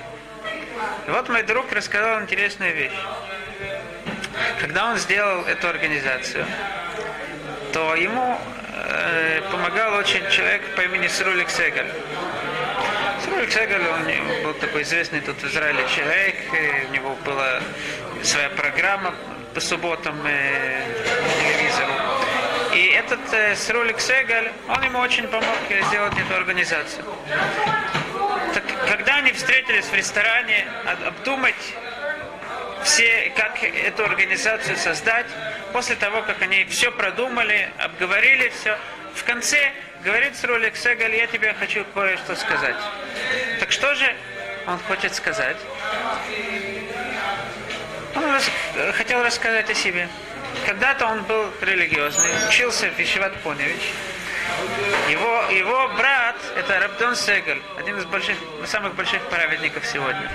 Вот 1.08 1.30
мой 1.30 1.44
друг 1.44 1.72
рассказал 1.72 2.22
интересную 2.22 2.74
вещь. 2.76 2.92
Когда 4.60 4.92
он 4.92 4.98
сделал 4.98 5.46
эту 5.46 5.68
организацию, 5.68 6.46
то 7.74 7.96
ему 7.96 8.38
э, 8.74 9.42
помогал 9.52 9.94
очень 9.96 10.28
человек 10.30 10.62
по 10.76 10.82
имени 10.82 11.08
Срулик 11.08 11.50
Сегаль. 11.50 11.92
Срулик 13.24 13.52
Сегаль, 13.52 13.82
он 13.88 14.44
был 14.44 14.54
такой 14.56 14.84
известный 14.84 15.22
тут 15.22 15.38
в 15.42 15.46
Израиле 15.46 15.84
человек, 15.96 16.36
у 16.90 16.94
него 16.94 17.16
была 17.26 17.60
своя 18.24 18.50
программа 18.50 19.14
по 19.54 19.60
субботам 19.60 20.16
э, 20.26 20.84
по 21.24 21.44
телевизору. 21.44 21.94
И 22.74 22.88
этот 22.88 23.20
э, 23.34 23.56
Срулик 23.56 24.00
Сегаль, 24.00 24.52
он 24.68 24.84
ему 24.84 25.00
очень 25.00 25.28
помог 25.28 25.58
э, 25.70 25.82
сделать 25.84 26.14
эту 26.14 26.36
организацию. 26.36 27.04
Так, 28.54 28.64
когда 28.88 29.16
они 29.16 29.32
встретились 29.32 29.86
в 29.86 29.94
ресторане, 29.94 30.66
об- 30.86 31.08
обдумать 31.08 31.76
все, 32.84 33.32
как 33.36 33.64
эту 33.64 34.04
организацию 34.06 34.78
создать, 34.78 35.26
после 35.74 35.96
того, 35.96 36.22
как 36.22 36.42
они 36.42 36.66
все 36.66 36.92
продумали, 36.92 37.70
обговорили 37.78 38.50
все, 38.50 38.78
в 39.16 39.24
конце 39.24 39.72
говорит 40.04 40.36
Срулик 40.38 40.76
Сегаль, 40.76 41.16
я 41.16 41.28
тебе 41.28 41.54
хочу 41.54 41.86
кое-что 41.94 42.36
сказать. 42.36 42.76
Так 43.60 43.72
что 43.72 43.94
же 43.96 44.16
он 44.68 44.80
хочет 44.80 45.14
сказать? 45.14 45.58
Он 48.16 48.26
рас- 48.32 48.52
хотел 48.96 49.24
рассказать 49.24 49.70
о 49.70 49.74
себе. 49.74 50.08
Когда-то 50.66 51.06
он 51.06 51.24
был 51.24 51.52
религиозный, 51.62 52.30
учился 52.48 52.90
в 52.90 53.00
Ишиват 53.00 53.36
Поневич. 53.42 53.94
Его, 55.10 55.44
его 55.52 55.88
брат, 55.98 56.36
это 56.56 56.80
Рабдон 56.80 57.16
Сегаль, 57.16 57.62
один 57.78 57.98
из 57.98 58.06
больших, 58.06 58.38
самых 58.66 58.96
больших 58.96 59.22
праведников 59.24 59.86
сегодня. 59.86 60.30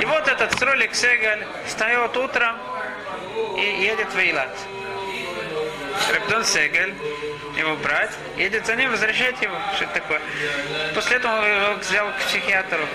И 0.00 0.04
вот 0.04 0.28
этот 0.28 0.56
Сролик 0.58 0.94
Сегаль 0.94 1.44
встает 1.66 2.16
утром 2.16 2.56
и 3.56 3.82
едет 3.82 4.12
в 4.12 4.18
Эйлат. 4.18 4.56
Рабдон 6.12 6.44
Сегаль, 6.44 6.94
его 7.56 7.76
брат, 7.76 8.10
едет 8.36 8.66
за 8.66 8.76
ним, 8.76 8.90
возвращает 8.90 9.40
его. 9.42 9.56
Что 9.74 9.84
это 9.84 9.94
такое? 9.94 10.20
После 10.94 11.16
этого 11.16 11.38
он 11.38 11.44
его 11.44 11.74
взял 11.74 12.08
к 12.12 12.16
психиатру. 12.26 12.86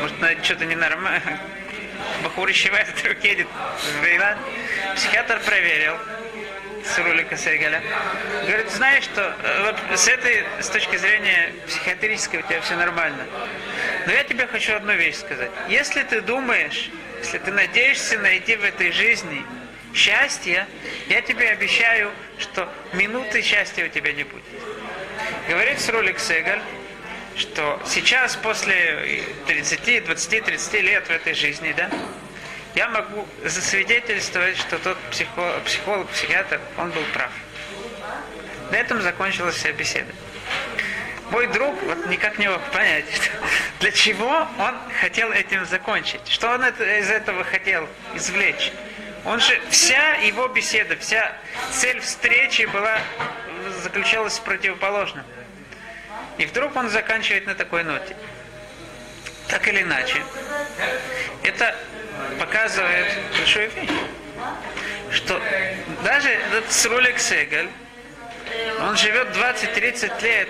Может, 0.00 0.44
что-то 0.44 0.66
ненормально. 0.66 1.40
Бахур 2.24 2.50
исчевает, 2.50 2.88
вдруг 2.88 3.18
едет 3.24 3.48
в 4.00 4.04
Эйлат. 4.04 4.38
Психиатр 4.96 5.40
проверил 5.40 5.96
с 6.88 6.98
рулика 6.98 7.36
Сейгаля. 7.36 7.82
Говорит, 8.46 8.70
знаешь 8.70 9.04
что, 9.04 9.34
э, 9.42 9.62
вот 9.64 9.98
с 9.98 10.08
этой, 10.08 10.44
с 10.60 10.68
точки 10.68 10.96
зрения 10.96 11.52
психиатрической 11.66 12.40
у 12.40 12.42
тебя 12.42 12.60
все 12.60 12.76
нормально. 12.76 13.24
Но 14.06 14.12
я 14.12 14.24
тебе 14.24 14.46
хочу 14.46 14.74
одну 14.74 14.94
вещь 14.94 15.16
сказать. 15.16 15.50
Если 15.68 16.02
ты 16.02 16.20
думаешь, 16.20 16.90
если 17.22 17.38
ты 17.38 17.52
надеешься 17.52 18.18
найти 18.18 18.56
в 18.56 18.64
этой 18.64 18.92
жизни 18.92 19.44
счастье, 19.94 20.66
я 21.08 21.20
тебе 21.20 21.50
обещаю, 21.50 22.10
что 22.38 22.72
минуты 22.92 23.42
счастья 23.42 23.84
у 23.84 23.88
тебя 23.88 24.12
не 24.12 24.24
будет. 24.24 24.44
Говорит 25.48 25.80
Срулик 25.80 26.18
Сегаль, 26.18 26.60
что 27.36 27.80
сейчас 27.86 28.36
после 28.36 29.22
30, 29.46 30.04
20, 30.04 30.44
30 30.44 30.82
лет 30.82 31.06
в 31.06 31.10
этой 31.10 31.34
жизни, 31.34 31.72
да, 31.76 31.90
я 32.74 32.88
могу 32.88 33.26
засвидетельствовать, 33.44 34.56
что 34.58 34.78
тот 34.78 34.98
психо- 35.10 35.60
психолог, 35.64 36.08
психиатр, 36.08 36.60
он 36.76 36.90
был 36.90 37.02
прав. 37.12 37.30
На 38.70 38.76
этом 38.76 39.00
закончилась 39.02 39.56
вся 39.56 39.72
беседа. 39.72 40.12
Мой 41.30 41.46
друг 41.48 41.80
вот 41.82 42.06
никак 42.06 42.38
не 42.38 42.48
мог 42.48 42.62
понять, 42.70 43.04
что- 43.14 43.30
для 43.80 43.90
чего 43.92 44.46
он 44.58 44.74
хотел 45.00 45.30
этим 45.32 45.64
закончить, 45.66 46.26
что 46.28 46.50
он 46.50 46.62
это- 46.62 46.98
из 46.98 47.10
этого 47.10 47.44
хотел 47.44 47.88
извлечь. 48.14 48.72
Он 49.24 49.40
же, 49.40 49.60
вся 49.68 50.14
его 50.14 50.48
беседа, 50.48 50.96
вся 50.96 51.32
цель 51.72 52.00
встречи 52.00 52.62
была, 52.62 52.98
заключалась 53.82 54.38
в 54.38 54.42
противоположном. 54.42 55.24
И 56.38 56.46
вдруг 56.46 56.76
он 56.76 56.88
заканчивает 56.88 57.46
на 57.46 57.54
такой 57.54 57.82
ноте. 57.82 58.16
Так 59.48 59.66
или 59.66 59.82
иначе, 59.82 60.22
это 61.42 61.74
показывает 62.38 63.06
большую 63.36 63.70
вещь, 63.70 63.90
что 65.10 65.40
даже 66.04 66.28
этот 66.28 66.70
Срулик 66.72 67.18
Сегаль, 67.18 67.68
он 68.80 68.96
живет 68.96 69.28
20-30 69.36 70.22
лет 70.22 70.48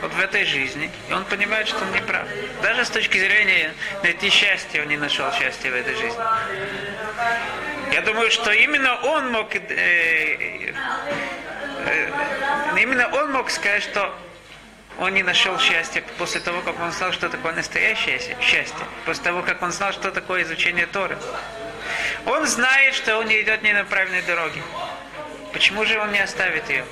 вот 0.00 0.12
в 0.12 0.20
этой 0.20 0.44
жизни, 0.44 0.90
и 1.08 1.12
он 1.12 1.24
понимает, 1.24 1.68
что 1.68 1.78
он 1.84 1.92
не 1.92 2.00
прав. 2.00 2.26
Даже 2.62 2.84
с 2.84 2.90
точки 2.90 3.18
зрения 3.18 3.72
найти 4.02 4.30
счастье, 4.30 4.82
он 4.82 4.88
не 4.88 4.96
нашел 4.96 5.30
счастья 5.32 5.70
в 5.70 5.74
этой 5.74 5.94
жизни. 5.94 6.18
Я 7.92 8.02
думаю, 8.02 8.30
что 8.30 8.50
именно 8.50 8.96
он 9.02 9.30
мог, 9.32 9.54
э, 9.54 9.60
э, 9.68 10.72
э, 11.86 12.10
именно 12.80 13.08
он 13.08 13.32
мог 13.32 13.50
сказать, 13.50 13.82
что 13.82 14.14
он 14.98 15.14
не 15.14 15.22
нашел 15.22 15.58
счастья 15.58 16.02
после 16.18 16.40
того, 16.40 16.60
как 16.62 16.78
он 16.80 16.92
знал, 16.92 17.12
что 17.12 17.28
такое 17.28 17.52
настоящее 17.52 18.18
счастье, 18.40 18.84
после 19.06 19.24
того, 19.24 19.42
как 19.42 19.62
он 19.62 19.72
знал, 19.72 19.92
что 19.92 20.10
такое 20.10 20.42
изучение 20.42 20.86
Торы. 20.86 21.16
Он 22.26 22.46
знает, 22.46 22.94
что 22.94 23.18
он 23.18 23.26
не 23.26 23.40
идет 23.40 23.62
не 23.62 23.72
на 23.72 23.84
правильной 23.84 24.22
дороге. 24.22 24.62
Почему 25.52 25.84
же 25.84 25.98
он 25.98 26.12
не 26.12 26.20
оставит 26.20 26.68
ее? 26.68 26.84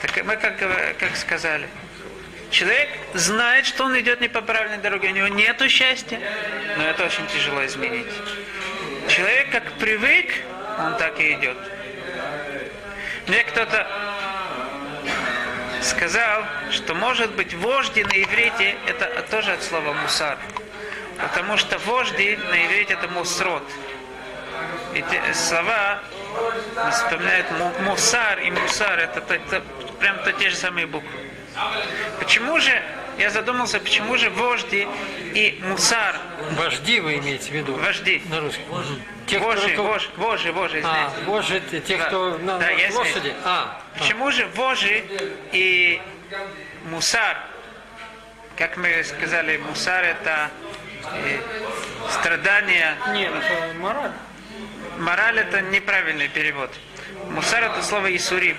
Так 0.00 0.24
мы 0.24 0.36
как, 0.36 0.58
как 0.58 1.16
сказали. 1.16 1.68
Человек 2.50 2.88
знает, 3.14 3.66
что 3.66 3.84
он 3.84 3.98
идет 3.98 4.20
не 4.20 4.28
по 4.28 4.40
правильной 4.40 4.78
дороге, 4.78 5.08
у 5.08 5.12
него 5.12 5.28
нет 5.28 5.62
счастья, 5.70 6.18
но 6.76 6.84
это 6.84 7.04
очень 7.04 7.26
тяжело 7.26 7.64
изменить. 7.66 8.06
Человек 9.08 9.50
как 9.50 9.72
привык, 9.72 10.30
он 10.78 10.96
так 10.96 11.18
и 11.20 11.32
идет. 11.34 11.58
Мне 13.26 13.44
кто-то 13.44 13.86
сказал, 15.88 16.44
что 16.70 16.94
может 16.94 17.32
быть 17.34 17.54
вожди 17.54 18.04
на 18.04 18.22
иврите 18.22 18.76
это 18.86 19.06
тоже 19.30 19.52
от 19.52 19.62
слова 19.62 19.92
мусар. 19.94 20.38
Потому 21.20 21.56
что 21.56 21.78
вожди 21.78 22.36
на 22.50 22.66
иврите 22.66 22.94
это 22.94 23.08
мусрот. 23.08 23.64
Эти 24.94 25.32
слова 25.32 26.00
вспоминают 26.92 27.50
му- 27.52 27.72
мусар 27.90 28.38
и 28.40 28.50
мусар, 28.50 28.98
это, 28.98 29.20
то- 29.20 29.34
это 29.34 29.62
прям 29.98 30.18
то 30.24 30.32
те 30.32 30.50
же 30.50 30.56
самые 30.56 30.86
буквы. 30.86 31.10
Почему 32.20 32.60
же, 32.60 32.80
я 33.18 33.30
задумался, 33.30 33.80
почему 33.80 34.16
же 34.16 34.30
вожди 34.30 34.86
и 35.34 35.60
мусар, 35.64 36.16
Вожди 36.52 37.00
вы 37.00 37.18
имеете 37.18 37.50
в 37.50 37.54
виду? 37.54 37.74
вожди, 37.74 38.22
На 38.26 38.40
русском. 38.40 38.64
Мгм. 38.70 39.02
Те, 39.26 39.38
кто 39.38 39.46
вожи, 40.16 40.78
А, 40.78 40.80
знаете. 40.80 41.12
вожжи, 41.26 41.56
это 41.56 41.80
те, 41.80 41.96
Да. 41.98 42.04
кто 42.06 42.38
на, 42.38 42.58
Да, 42.58 42.66
на 42.66 42.70
я 42.70 42.90
знаю. 42.92 42.94
лошади. 43.06 43.34
А, 43.44 43.80
Почему 43.98 44.30
же 44.30 44.46
вожи 44.54 45.04
и 45.52 46.00
мусар, 46.84 47.36
как 48.56 48.76
мы 48.76 49.02
сказали, 49.04 49.56
мусар 49.58 50.04
это 50.04 50.50
э, 51.12 51.38
страдания, 52.10 52.96
Нет, 53.12 53.32
это 53.32 53.74
мораль. 53.78 54.12
мораль 54.98 55.38
это 55.40 55.60
неправильный 55.62 56.28
перевод. 56.28 56.70
Мусар 57.30 57.64
это 57.64 57.82
слово 57.82 58.14
Исурим. 58.16 58.56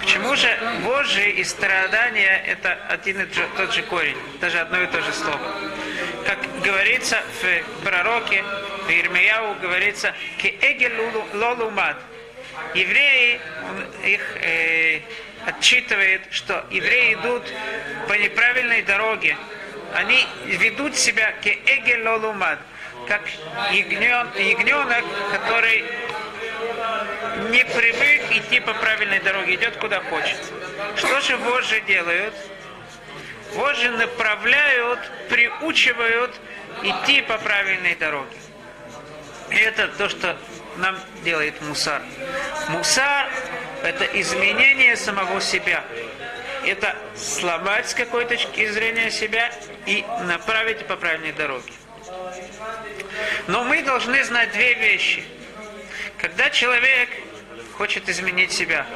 Почему 0.00 0.34
же 0.34 0.48
вожи 0.82 1.30
и 1.30 1.44
страдания 1.44 2.42
это 2.46 2.72
один 2.88 3.20
и 3.22 3.26
тот 3.56 3.72
же- 3.72 3.82
корень, 3.82 4.16
даже 4.40 4.58
одно 4.60 4.82
и 4.82 4.86
то 4.86 5.00
же 5.02 5.12
слово? 5.12 5.40
Как 6.26 6.38
говорится 6.62 7.22
в 7.42 7.82
пророке, 7.84 8.42
в 8.86 8.90
Ирмияу 8.90 9.54
говорится, 9.60 10.14
«Кеэгель 10.38 10.94
лолумад». 11.34 11.96
Евреи, 12.74 13.40
их 14.04 14.36
э, 14.42 15.00
отчитывает, 15.46 16.22
что 16.30 16.64
евреи 16.70 17.14
идут 17.14 17.42
по 18.08 18.12
неправильной 18.14 18.82
дороге. 18.82 19.36
Они 19.94 20.24
ведут 20.46 20.96
себя 20.96 21.32
кеэгель 21.42 22.06
лолумад, 22.06 22.58
как 23.08 23.22
ягнен- 23.72 24.40
ягненок, 24.40 25.04
который 25.32 25.84
не 27.50 27.64
привык 27.64 28.32
идти 28.32 28.60
по 28.60 28.74
правильной 28.74 29.20
дороге, 29.20 29.54
идет 29.54 29.76
куда 29.76 30.00
хочет. 30.00 30.38
Что 30.96 31.20
же 31.20 31.36
вожжи 31.38 31.80
делают? 31.80 32.34
Вожжи 33.54 33.90
направляют, 33.90 35.00
приучивают 35.28 36.38
идти 36.82 37.22
по 37.22 37.36
правильной 37.38 37.96
дороге. 37.96 38.36
И 39.50 39.56
это 39.56 39.88
то, 39.88 40.08
что 40.08 40.36
нам 40.76 40.98
делает 41.24 41.60
мусар. 41.62 42.02
Мусар– 42.68 43.28
это 43.82 44.04
изменение 44.20 44.96
самого 44.96 45.40
себя. 45.40 45.84
Это 46.64 46.96
сломать 47.16 47.88
с 47.88 47.94
какой 47.94 48.26
точки 48.26 48.68
зрения 48.70 49.10
себя 49.10 49.50
и 49.86 50.04
направить 50.24 50.86
по 50.86 50.96
правильной 50.96 51.32
дороге. 51.32 51.72
Но 53.46 53.64
мы 53.64 53.82
должны 53.82 54.22
знать 54.24 54.52
две 54.52 54.74
вещи. 54.74 55.24
Когда 56.18 56.50
человек 56.50 57.08
хочет 57.76 58.08
изменить 58.08 58.52
себя, 58.52 58.86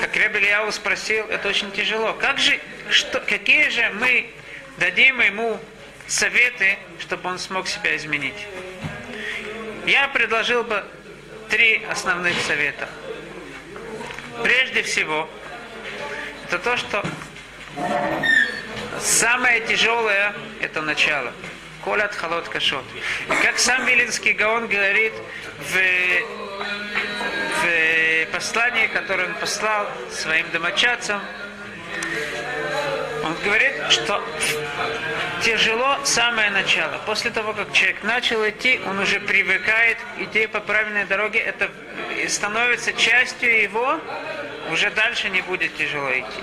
как 0.00 0.16
Ребелияу 0.16 0.72
спросил, 0.72 1.26
это 1.26 1.48
очень 1.48 1.70
тяжело. 1.72 2.14
Как 2.14 2.38
же, 2.38 2.58
что, 2.88 3.20
какие 3.20 3.68
же 3.68 3.88
мы 3.94 4.30
дадим 4.78 5.20
ему 5.20 5.60
советы, 6.06 6.78
чтобы 6.98 7.28
он 7.28 7.38
смог 7.38 7.68
себя 7.68 7.94
изменить? 7.96 8.46
Я 9.90 10.06
предложил 10.06 10.62
бы 10.62 10.84
три 11.48 11.84
основных 11.90 12.40
совета. 12.42 12.88
Прежде 14.40 14.84
всего, 14.84 15.28
это 16.44 16.60
то, 16.60 16.76
что 16.76 17.04
самое 19.00 19.60
тяжелое– 19.62 20.32
это 20.60 20.80
начало. 20.80 21.32
Колят 21.82 22.14
холод 22.14 22.48
кашот. 22.48 22.84
И 23.26 23.44
как 23.44 23.58
сам 23.58 23.84
Вилинский 23.84 24.32
Гаон 24.32 24.68
говорит 24.68 25.12
в, 25.58 25.76
в 27.64 28.32
послании, 28.32 28.86
которое 28.86 29.26
он 29.26 29.34
послал 29.34 29.88
своим 30.12 30.48
домочадцам, 30.52 31.20
говорит, 33.44 33.72
что 33.90 34.22
тяжело 35.42 35.98
самое 36.04 36.50
начало. 36.50 36.98
После 37.06 37.30
того, 37.30 37.52
как 37.52 37.72
человек 37.72 38.02
начал 38.02 38.48
идти, 38.48 38.80
он 38.86 38.98
уже 38.98 39.20
привыкает 39.20 39.98
идти 40.18 40.46
по 40.46 40.60
правильной 40.60 41.04
дороге. 41.04 41.38
Это 41.40 41.70
становится 42.28 42.92
частью 42.92 43.62
его, 43.62 43.98
уже 44.72 44.90
дальше 44.90 45.30
не 45.30 45.42
будет 45.42 45.74
тяжело 45.76 46.10
идти. 46.12 46.42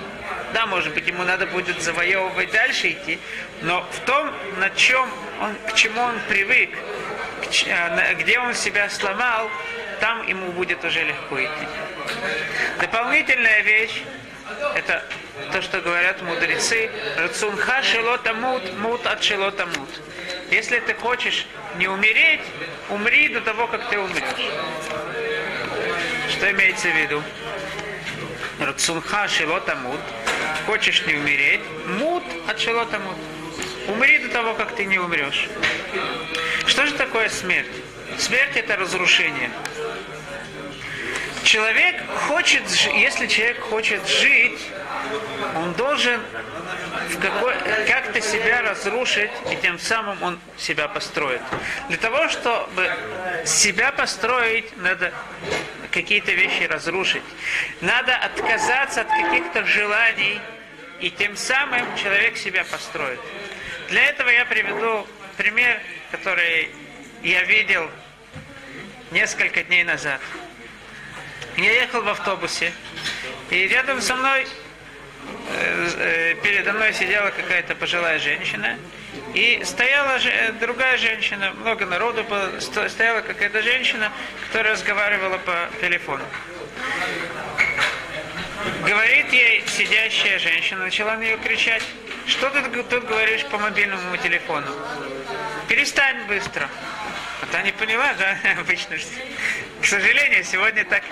Да, 0.53 0.65
может 0.65 0.93
быть, 0.93 1.07
ему 1.07 1.23
надо 1.23 1.45
будет 1.47 1.81
завоевывать 1.81 2.51
дальше 2.51 2.91
идти, 2.91 3.19
но 3.61 3.85
в 3.91 3.99
том, 4.05 4.31
на 4.59 4.69
чем 4.71 5.09
он, 5.41 5.55
к 5.69 5.75
чему 5.75 6.01
он 6.01 6.19
привык, 6.27 6.69
где 8.19 8.39
он 8.39 8.53
себя 8.53 8.89
сломал, 8.89 9.49
там 9.99 10.25
ему 10.27 10.51
будет 10.51 10.83
уже 10.83 11.03
легко 11.03 11.41
идти. 11.41 11.67
Дополнительная 12.79 13.61
вещь, 13.61 14.03
это 14.75 15.03
то, 15.51 15.61
что 15.61 15.81
говорят 15.81 16.21
мудрецы, 16.21 16.89
«Рацунха 17.17 17.81
шелота 17.83 18.33
мут, 18.33 19.05
от 19.05 19.23
шелота 19.23 19.65
мут». 19.65 19.89
Если 20.51 20.79
ты 20.79 20.93
хочешь 20.93 21.45
не 21.77 21.87
умереть, 21.87 22.41
умри 22.89 23.29
до 23.29 23.41
того, 23.41 23.67
как 23.67 23.89
ты 23.89 23.99
умрешь. 23.99 24.23
Что 26.29 26.51
имеется 26.51 26.87
в 26.87 26.95
виду? 26.95 27.21
Рацунха 28.59 29.27
шелота 29.27 29.75
мут. 29.75 29.99
Хочешь 30.65 31.05
не 31.05 31.15
умереть, 31.15 31.61
мут 31.99 32.23
от 32.47 32.59
шелота 32.59 32.99
мут. 32.99 33.17
Умри 33.87 34.19
до 34.19 34.29
того, 34.29 34.53
как 34.53 34.75
ты 34.75 34.85
не 34.85 34.99
умрешь. 34.99 35.47
Что 36.65 36.85
же 36.85 36.93
такое 36.93 37.29
смерть? 37.29 37.71
Смерть 38.17 38.55
это 38.55 38.75
разрушение. 38.77 39.51
Человек 41.47 41.95
хочет, 42.27 42.63
если 42.93 43.25
человек 43.27 43.61
хочет 43.61 44.05
жить, 44.05 44.59
он 45.55 45.71
должен 45.75 46.19
в 47.07 47.19
какой, 47.21 47.53
как-то 47.87 48.19
себя 48.19 48.61
разрушить, 48.63 49.31
и 49.49 49.55
тем 49.55 49.79
самым 49.79 50.21
он 50.21 50.39
себя 50.57 50.89
построит. 50.89 51.39
Для 51.87 51.95
того, 51.99 52.27
чтобы 52.27 52.91
себя 53.45 53.93
построить, 53.93 54.75
надо 54.75 55.13
какие-то 55.91 56.33
вещи 56.33 56.63
разрушить. 56.63 57.23
Надо 57.79 58.13
отказаться 58.17 58.99
от 58.99 59.07
каких-то 59.07 59.65
желаний, 59.65 60.41
и 60.99 61.09
тем 61.09 61.37
самым 61.37 61.85
человек 61.95 62.35
себя 62.35 62.65
построит. 62.65 63.21
Для 63.87 64.03
этого 64.03 64.27
я 64.27 64.43
приведу 64.43 65.07
пример, 65.37 65.79
который 66.11 66.67
я 67.23 67.43
видел 67.43 67.89
несколько 69.11 69.63
дней 69.63 69.85
назад. 69.85 70.19
Я 71.57 71.73
ехал 71.73 72.03
в 72.03 72.07
автобусе, 72.07 72.71
и 73.49 73.67
рядом 73.67 73.99
со 73.99 74.15
мной, 74.15 74.47
э, 75.49 75.89
э, 75.97 76.35
передо 76.43 76.71
мной 76.73 76.93
сидела 76.93 77.31
какая-то 77.31 77.73
пожилая 77.73 78.19
женщина, 78.19 78.77
и 79.33 79.63
стояла 79.65 80.19
же, 80.19 80.31
другая 80.61 80.97
женщина, 80.97 81.51
много 81.53 81.87
народу 81.87 82.23
было, 82.25 82.51
стояла 82.59 83.21
какая-то 83.21 83.63
женщина, 83.63 84.11
которая 84.45 84.73
разговаривала 84.73 85.39
по 85.39 85.67
телефону. 85.81 86.23
Говорит 88.85 89.33
ей 89.33 89.63
сидящая 89.65 90.37
женщина, 90.37 90.83
начала 90.83 91.15
на 91.15 91.21
нее 91.21 91.37
кричать, 91.37 91.83
что 92.27 92.51
ты 92.51 92.61
тут 92.83 93.07
говоришь 93.07 93.45
по 93.45 93.57
мобильному 93.57 94.15
телефону? 94.17 94.67
Перестань 95.67 96.27
быстро. 96.27 96.69
А 97.41 97.45
та 97.51 97.61
не 97.61 97.71
поняла, 97.71 98.13
да, 98.13 98.37
обычно. 98.59 98.97
К 99.81 99.85
сожалению, 99.85 100.43
сегодня 100.43 100.83
так, 100.85 101.03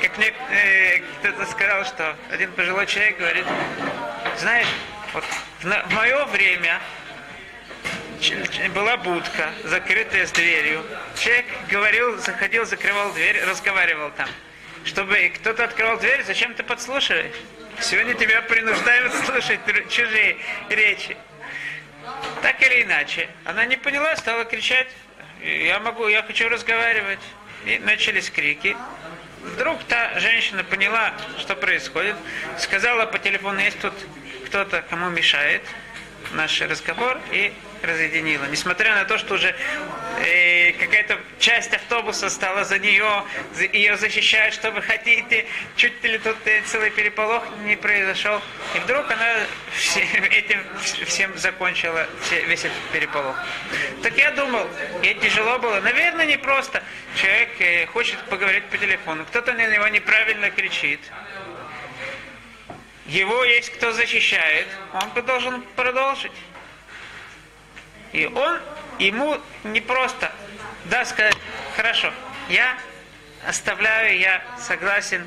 как 0.00 0.16
мне 0.16 0.32
э, 0.50 1.00
кто-то 1.18 1.46
сказал, 1.46 1.84
что 1.84 2.16
один 2.30 2.52
пожилой 2.52 2.86
человек 2.86 3.18
говорит, 3.18 3.44
знаешь, 4.38 4.68
вот 5.12 5.24
в, 5.60 5.66
на, 5.66 5.82
в 5.82 5.92
мое 5.92 6.24
время 6.26 6.80
была 8.74 8.96
будка, 8.96 9.50
закрытая 9.64 10.26
с 10.26 10.32
дверью. 10.32 10.84
Человек 11.18 11.46
говорил, 11.68 12.18
заходил, 12.18 12.64
закрывал 12.64 13.12
дверь, 13.12 13.44
разговаривал 13.44 14.10
там. 14.12 14.28
Чтобы 14.84 15.32
кто-то 15.36 15.64
открывал 15.64 15.98
дверь, 15.98 16.24
зачем 16.24 16.54
ты 16.54 16.62
подслушиваешь? 16.62 17.36
Сегодня 17.80 18.14
тебя 18.14 18.40
принуждают 18.42 19.12
слушать 19.26 19.60
чужие 19.90 20.38
речи. 20.70 21.16
Так 22.42 22.60
или 22.62 22.82
иначе, 22.82 23.28
она 23.44 23.64
не 23.66 23.76
поняла, 23.76 24.16
стала 24.16 24.44
кричать, 24.44 24.88
я 25.44 25.80
могу, 25.80 26.08
я 26.08 26.22
хочу 26.22 26.48
разговаривать. 26.48 27.20
И 27.66 27.78
начались 27.78 28.30
крики. 28.30 28.76
Вдруг 29.42 29.82
та 29.84 30.18
женщина 30.18 30.64
поняла, 30.64 31.12
что 31.38 31.54
происходит, 31.54 32.16
сказала 32.58 33.06
по 33.06 33.18
телефону, 33.18 33.60
есть 33.60 33.78
тут 33.78 33.94
кто-то, 34.46 34.82
кому 34.88 35.10
мешает 35.10 35.62
наш 36.32 36.60
разговор, 36.60 37.18
и 37.30 37.52
разъединила. 37.84 38.44
Несмотря 38.46 38.94
на 38.94 39.04
то, 39.04 39.18
что 39.18 39.34
уже 39.34 39.54
э, 40.20 40.72
какая-то 40.72 41.18
часть 41.38 41.72
автобуса 41.72 42.30
стала 42.30 42.64
за 42.64 42.78
нее, 42.78 43.24
ее 43.72 43.96
защищает, 43.96 44.54
что 44.54 44.70
вы 44.70 44.82
хотите, 44.82 45.46
чуть 45.76 46.02
ли 46.04 46.18
тут 46.18 46.36
э, 46.46 46.62
целый 46.66 46.90
переполох 46.90 47.44
не 47.64 47.76
произошел. 47.76 48.40
И 48.74 48.78
вдруг 48.78 49.10
она 49.10 49.34
все, 49.72 50.00
этим 50.30 50.60
всем 51.06 51.36
закончила 51.36 52.06
все, 52.22 52.42
весь 52.46 52.64
этот 52.64 52.78
переполох. 52.92 53.36
Так 54.02 54.16
я 54.16 54.30
думал, 54.32 54.66
ей 55.02 55.14
тяжело 55.14 55.58
было. 55.58 55.80
Наверное, 55.80 56.26
не 56.26 56.36
просто. 56.36 56.82
Человек 57.16 57.50
э, 57.60 57.86
хочет 57.86 58.18
поговорить 58.24 58.64
по 58.64 58.78
телефону, 58.78 59.24
кто-то 59.26 59.52
на 59.52 59.66
него 59.68 59.86
неправильно 59.88 60.50
кричит 60.50 61.00
его 63.06 63.44
есть 63.44 63.70
кто 63.70 63.92
защищает, 63.92 64.66
он 64.92 65.24
должен 65.24 65.62
продолжить. 65.76 66.32
И 68.14 68.26
он, 68.26 68.60
ему 69.00 69.36
не 69.64 69.80
просто, 69.80 70.32
да, 70.84 71.04
сказать, 71.04 71.36
хорошо, 71.76 72.12
я 72.48 72.78
оставляю, 73.46 74.18
я 74.18 74.40
согласен 74.56 75.26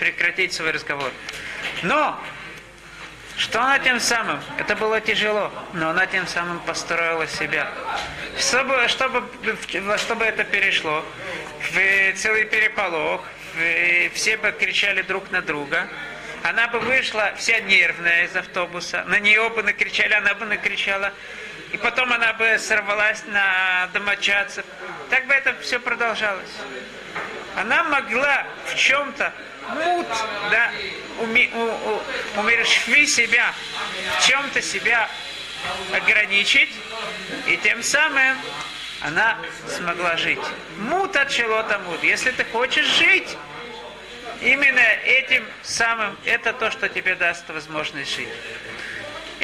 прекратить 0.00 0.52
свой 0.52 0.72
разговор. 0.72 1.12
Но, 1.84 2.20
что 3.36 3.60
она 3.60 3.78
тем 3.78 4.00
самым, 4.00 4.40
это 4.58 4.74
было 4.74 5.00
тяжело, 5.00 5.52
но 5.72 5.90
она 5.90 6.06
тем 6.06 6.26
самым 6.26 6.58
построила 6.60 7.28
себя. 7.28 7.70
Чтобы, 8.40 8.88
чтобы, 8.88 9.22
чтобы 9.98 10.24
это 10.24 10.42
перешло 10.42 11.04
в 11.60 12.16
целый 12.16 12.44
переполох, 12.46 13.22
в, 13.54 14.10
все 14.14 14.36
бы 14.36 14.50
кричали 14.50 15.02
друг 15.02 15.30
на 15.30 15.42
друга, 15.42 15.88
она 16.42 16.66
бы 16.66 16.80
вышла 16.80 17.32
вся 17.38 17.60
нервная 17.60 18.24
из 18.24 18.34
автобуса, 18.34 19.04
на 19.04 19.20
нее 19.20 19.48
бы 19.50 19.62
накричали, 19.62 20.12
она 20.14 20.34
бы 20.34 20.44
накричала, 20.44 21.12
и 21.74 21.76
потом 21.76 22.12
она 22.12 22.32
бы 22.34 22.56
сорвалась 22.56 23.24
на 23.26 23.88
домочадцев. 23.92 24.64
Так 25.10 25.26
бы 25.26 25.34
это 25.34 25.56
все 25.60 25.80
продолжалось. 25.80 26.52
Она 27.56 27.82
могла 27.82 28.46
в 28.66 28.76
чем-то 28.76 29.32
мут, 29.70 30.06
да, 30.52 30.70
уми, 31.18 31.50
у, 31.52 32.38
умершви 32.38 33.08
себя, 33.08 33.52
в 34.16 34.24
чем-то 34.24 34.62
себя 34.62 35.08
ограничить, 35.92 36.72
и 37.48 37.56
тем 37.56 37.82
самым 37.82 38.38
она 39.00 39.36
смогла 39.66 40.16
жить. 40.16 40.38
Мут 40.78 41.16
от 41.16 41.28
чего-то 41.30 41.80
мут. 41.80 42.04
Если 42.04 42.30
ты 42.30 42.44
хочешь 42.44 42.86
жить, 42.86 43.36
именно 44.40 44.78
этим 45.06 45.44
самым, 45.62 46.16
это 46.24 46.52
то, 46.52 46.70
что 46.70 46.88
тебе 46.88 47.16
даст 47.16 47.48
возможность 47.48 48.14
жить. 48.14 48.28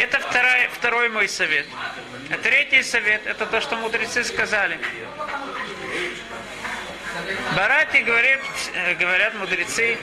Это 0.00 0.18
второй, 0.18 0.68
второй 0.72 1.08
мой 1.10 1.28
совет. 1.28 1.66
А 2.30 2.38
третий 2.38 2.82
совет, 2.82 3.26
это 3.26 3.44
то, 3.44 3.60
что 3.60 3.76
мудрецы 3.76 4.24
сказали. 4.24 4.80
Барати 7.54 7.98
говорит, 7.98 8.40
э, 8.74 8.94
говорят 8.94 9.34
мудрецы 9.34 9.98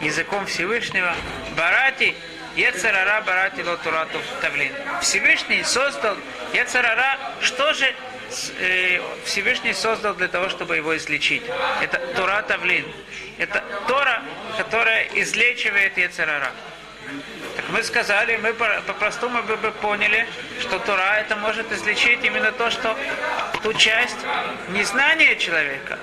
языком 0.00 0.46
Всевышнего. 0.46 1.14
Барати 1.56 2.16
Ецарара 2.56 3.22
Барати 3.22 3.60
Лотурату 3.60 4.18
Тавлин. 4.40 4.72
Всевышний 5.00 5.62
создал 5.62 6.16
Ецарара, 6.52 7.16
что 7.40 7.72
же 7.74 7.94
э, 8.58 9.00
Всевышний 9.24 9.72
создал 9.72 10.14
для 10.14 10.26
того, 10.26 10.48
чтобы 10.48 10.76
его 10.76 10.96
излечить. 10.96 11.44
Это 11.80 11.98
Тура 12.16 12.42
Тавлин. 12.42 12.84
Это 13.38 13.62
Тора, 13.86 14.20
которая 14.58 15.06
излечивает 15.14 15.96
Ецарара. 15.96 16.50
Мы 17.72 17.82
сказали, 17.84 18.36
мы 18.36 18.52
по-простому 18.52 19.42
бы, 19.44 19.56
бы 19.56 19.70
поняли, 19.70 20.28
что 20.60 20.78
Тора 20.78 21.16
это 21.16 21.36
может 21.36 21.72
излечить 21.72 22.22
именно 22.22 22.52
то, 22.52 22.70
что 22.70 22.94
ту 23.62 23.72
часть 23.72 24.18
незнания 24.68 25.36
человека. 25.36 25.98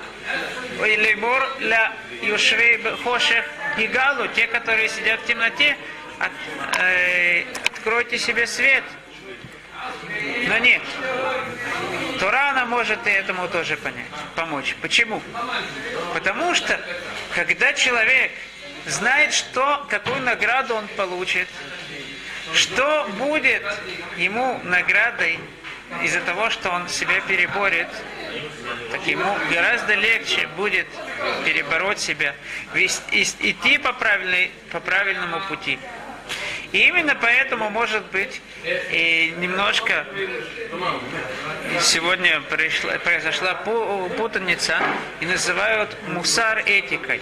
Или 0.84 1.14
мор 1.14 1.48
для 1.60 1.92
юшвей 2.22 2.82
хошех 3.04 3.44
и 3.78 3.86
галу, 3.86 4.26
те, 4.34 4.48
которые 4.48 4.88
сидят 4.88 5.20
в 5.20 5.26
темноте, 5.26 5.76
от, 6.18 6.32
э, 6.80 7.44
откройте 7.72 8.18
себе 8.18 8.48
свет. 8.48 8.82
Но 10.48 10.58
нет. 10.58 10.82
Тора, 12.18 12.50
она 12.50 12.66
может 12.66 13.06
и 13.06 13.10
этому 13.10 13.46
тоже 13.48 13.76
понять, 13.76 14.06
помочь. 14.34 14.74
Почему? 14.82 15.22
Потому 16.14 16.52
что, 16.56 16.80
когда 17.32 17.72
человек 17.74 18.32
знает, 18.86 19.32
что, 19.32 19.86
какую 19.88 20.22
награду 20.22 20.74
он 20.74 20.88
получит, 20.88 21.48
что 22.54 23.08
будет 23.18 23.62
ему 24.16 24.60
наградой 24.64 25.38
из-за 26.02 26.20
того, 26.20 26.50
что 26.50 26.70
он 26.70 26.88
себя 26.88 27.20
переборет, 27.26 27.88
так 28.92 29.06
ему 29.06 29.36
гораздо 29.52 29.94
легче 29.94 30.46
будет 30.56 30.86
перебороть 31.44 31.98
себя, 31.98 32.34
идти 32.74 33.78
по, 33.78 33.92
правильной, 33.92 34.50
по 34.70 34.80
правильному 34.80 35.40
пути. 35.48 35.78
И 36.72 36.86
именно 36.86 37.16
поэтому, 37.20 37.68
может 37.70 38.04
быть, 38.06 38.40
и 38.64 39.34
немножко 39.38 40.06
сегодня 41.80 42.40
пришла, 42.42 42.92
произошла 42.98 43.54
путаница 43.54 44.80
и 45.18 45.26
называют 45.26 45.96
мусар 46.06 46.62
этикой. 46.64 47.20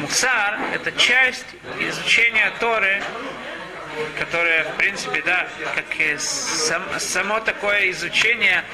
Мусар– 0.00 0.58
это 0.74 0.92
часть 0.92 1.46
изучения 1.80 2.52
Торы, 2.60 3.02
которая, 4.18 4.64
в 4.64 4.76
принципе, 4.76 5.22
да, 5.22 5.48
как 5.74 5.86
сам, 6.20 6.82
само 6.98 7.40
такое 7.40 7.90
изучение 7.90 8.64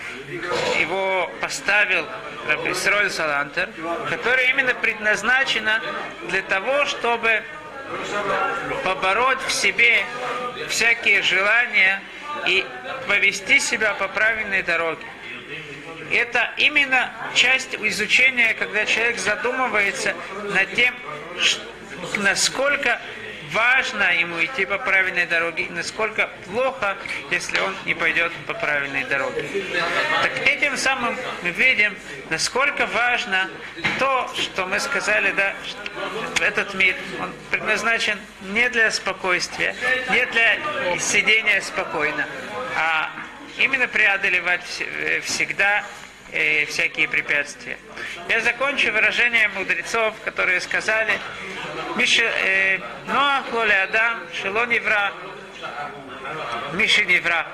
его 0.79 1.31
поставил 1.41 2.07
Рабисроль 2.49 3.11
Салантер, 3.11 3.71
которое 4.11 4.51
именно 4.51 4.75
предназначено 4.75 5.81
для 6.29 6.43
того, 6.43 6.85
чтобы 6.85 7.43
побороть 8.83 9.41
в 9.47 9.53
себе 9.53 10.05
всякие 10.69 11.23
желания 11.23 12.03
и 12.47 12.67
повести 13.07 13.61
себя 13.61 13.95
по 13.95 14.09
правильной 14.09 14.63
дороге. 14.63 15.07
Это 16.13 16.51
именно 16.59 17.11
часть 17.35 17.75
изучения, 17.75 18.55
когда 18.55 18.85
человек 18.85 19.19
задумывается 19.19 20.15
над 20.53 20.75
тем, 20.75 20.95
насколько 22.17 23.01
важно 23.53 24.13
ему 24.19 24.45
идти 24.45 24.67
по 24.67 24.79
правильной 24.79 25.27
дороге, 25.27 25.65
и 25.65 25.71
насколько 25.71 26.29
плохо, 26.47 26.97
если 27.31 27.59
он 27.61 27.75
не 27.85 27.95
пойдет 27.95 28.33
по 28.47 28.55
правильной 28.55 29.05
дороге. 29.05 29.49
Так 30.23 30.47
этим 30.47 30.77
самым 30.77 31.17
мы 31.43 31.51
видим, 31.51 31.97
насколько 32.31 32.87
важно 32.87 33.49
то, 33.99 34.31
что 34.37 34.67
мы 34.67 34.81
сказали, 34.81 35.33
да, 35.33 35.55
этот 36.41 36.75
мир, 36.75 36.97
он 37.21 37.33
предназначен 37.51 38.19
не 38.43 38.69
для 38.71 38.91
спокойствия, 38.91 39.75
не 40.11 40.27
для 40.27 40.59
сидения 40.99 41.61
спокойно, 41.61 42.27
а 42.77 43.11
именно 43.59 43.87
преодолевать 43.87 44.65
всегда 45.23 45.85
э, 46.34 46.66
всякие 46.66 47.08
препятствия. 47.08 47.78
Я 48.28 48.42
закончу 48.42 48.92
выражением 48.92 49.54
мудрецов, 49.56 50.16
которые 50.24 50.62
сказали, 50.62 51.20
э, 51.98 52.80
Ноах 53.08 53.52
лоле 53.54 53.76
Адам, 53.84 54.20
шело 54.34 54.66
невра, 54.66 55.12
Миши 56.74 57.06
невра. 57.06 57.46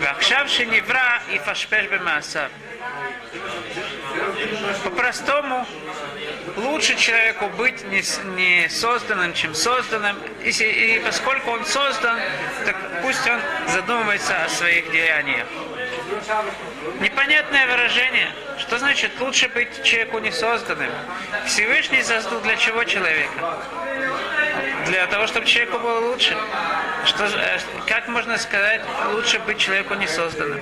ועכשיו 0.00 0.48
שנברא 0.48 1.18
יפשפש 1.28 1.86
במעשיו. 1.86 2.50
По-простому, 4.84 5.66
лучше 6.56 6.96
человеку 6.96 7.48
быть 7.48 7.84
не, 7.84 8.02
не 8.36 8.68
созданным, 8.68 9.32
чем 9.34 9.54
созданным. 9.54 10.16
И, 10.44 10.50
и 10.50 11.00
поскольку 11.04 11.50
он 11.50 11.64
создан, 11.64 12.18
так 12.66 12.76
пусть 13.02 13.26
он 13.28 13.40
задумывается 13.68 14.44
о 14.44 14.48
своих 14.48 14.90
деяниях. 14.90 15.46
Непонятное 16.99 17.67
выражение. 17.67 18.29
Что 18.59 18.77
значит 18.79 19.11
лучше 19.19 19.49
быть 19.49 19.83
человеку 19.83 20.19
не 20.19 20.31
созданным? 20.31 20.89
Всевышний 21.45 22.01
создал 22.03 22.39
для 22.41 22.55
чего 22.55 22.83
человека? 22.83 23.61
Для 24.85 25.07
того, 25.07 25.27
чтобы 25.27 25.45
человеку 25.45 25.79
было 25.79 25.99
лучше. 25.99 26.35
Что, 27.05 27.25
э, 27.25 27.59
как 27.87 28.07
можно 28.07 28.37
сказать, 28.37 28.81
лучше 29.11 29.39
быть 29.39 29.57
человеку 29.57 29.93
не 29.95 30.07
созданным? 30.07 30.59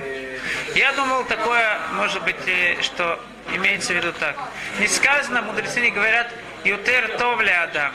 Я 0.74 0.92
думал, 0.92 1.24
такое, 1.24 1.78
может 1.92 2.22
быть, 2.24 2.36
э, 2.46 2.76
что 2.82 3.20
имеется 3.54 3.92
в 3.92 3.96
виду 3.96 4.12
так. 4.12 4.36
Не 4.78 4.88
сказано, 4.88 5.42
мудрецы 5.42 5.80
не 5.80 5.90
говорят, 5.90 6.30
Ютер 6.64 7.16
Товля 7.18 7.64
Адам. 7.64 7.92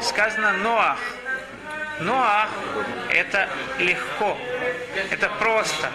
Сказано 0.00 0.52
Ноах. 0.52 0.98
Ноах– 2.00 2.48
это 3.10 3.48
легко, 3.78 4.38
это 5.10 5.28
просто. 5.40 5.90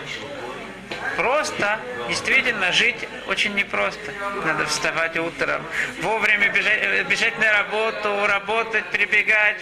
Просто, 1.15 1.79
действительно, 2.07 2.71
жить 2.71 3.07
очень 3.27 3.53
непросто. 3.55 4.11
Надо 4.45 4.65
вставать 4.65 5.17
утром, 5.17 5.65
вовремя 6.01 6.49
бежать, 6.49 6.79
э, 6.81 7.03
бежать 7.03 7.37
на 7.39 7.51
работу, 7.51 8.25
работать, 8.27 8.85
прибегать. 8.85 9.61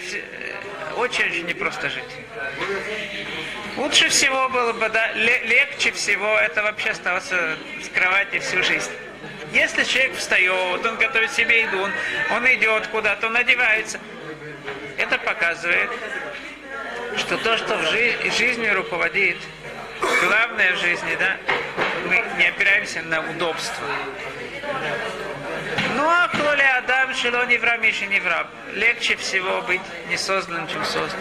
Очень-очень 0.97 1.45
непросто 1.45 1.89
жить. 1.89 2.03
Лучше 3.77 4.09
всего 4.09 4.49
было 4.49 4.73
бы, 4.73 4.89
да, 4.89 5.11
легче 5.13 5.91
всего 5.91 6.37
это 6.37 6.61
вообще 6.63 6.89
оставаться 6.89 7.57
с 7.81 7.87
кровати 7.89 8.39
всю 8.39 8.61
жизнь. 8.63 8.91
Если 9.53 9.83
человек 9.83 10.15
встает, 10.15 10.85
он 10.85 10.97
готовит 10.97 11.31
себе 11.31 11.63
еду, 11.63 11.81
он, 11.81 11.91
он 12.31 12.45
идет 12.53 12.87
куда-то, 12.87 13.27
он 13.27 13.35
одевается, 13.35 13.99
это 14.97 15.17
показывает, 15.17 15.89
что 17.17 17.37
то, 17.37 17.57
что 17.57 17.77
в 17.77 17.83
жи- 17.91 18.17
жизнью 18.37 18.75
руководит, 18.75 19.37
главное 20.21 20.73
в 20.73 20.77
жизни, 20.77 21.17
да, 21.19 21.37
мы 22.07 22.23
не 22.37 22.47
опираемся 22.47 23.01
на 23.01 23.21
удобство. 23.31 23.85
Ну 25.95 26.07
а 26.07 26.27
коли 26.29 26.61
Адам 26.77 27.13
шело 27.13 27.45
не 27.45 27.57
вра, 27.57 27.77
Миша 27.77 28.05
не 28.05 28.19
вра. 28.19 28.47
Легче 28.73 29.15
всего 29.15 29.61
быть 29.63 29.81
не 30.09 30.17
созданным, 30.17 30.67
чем 30.67 30.83
создан. 30.85 31.19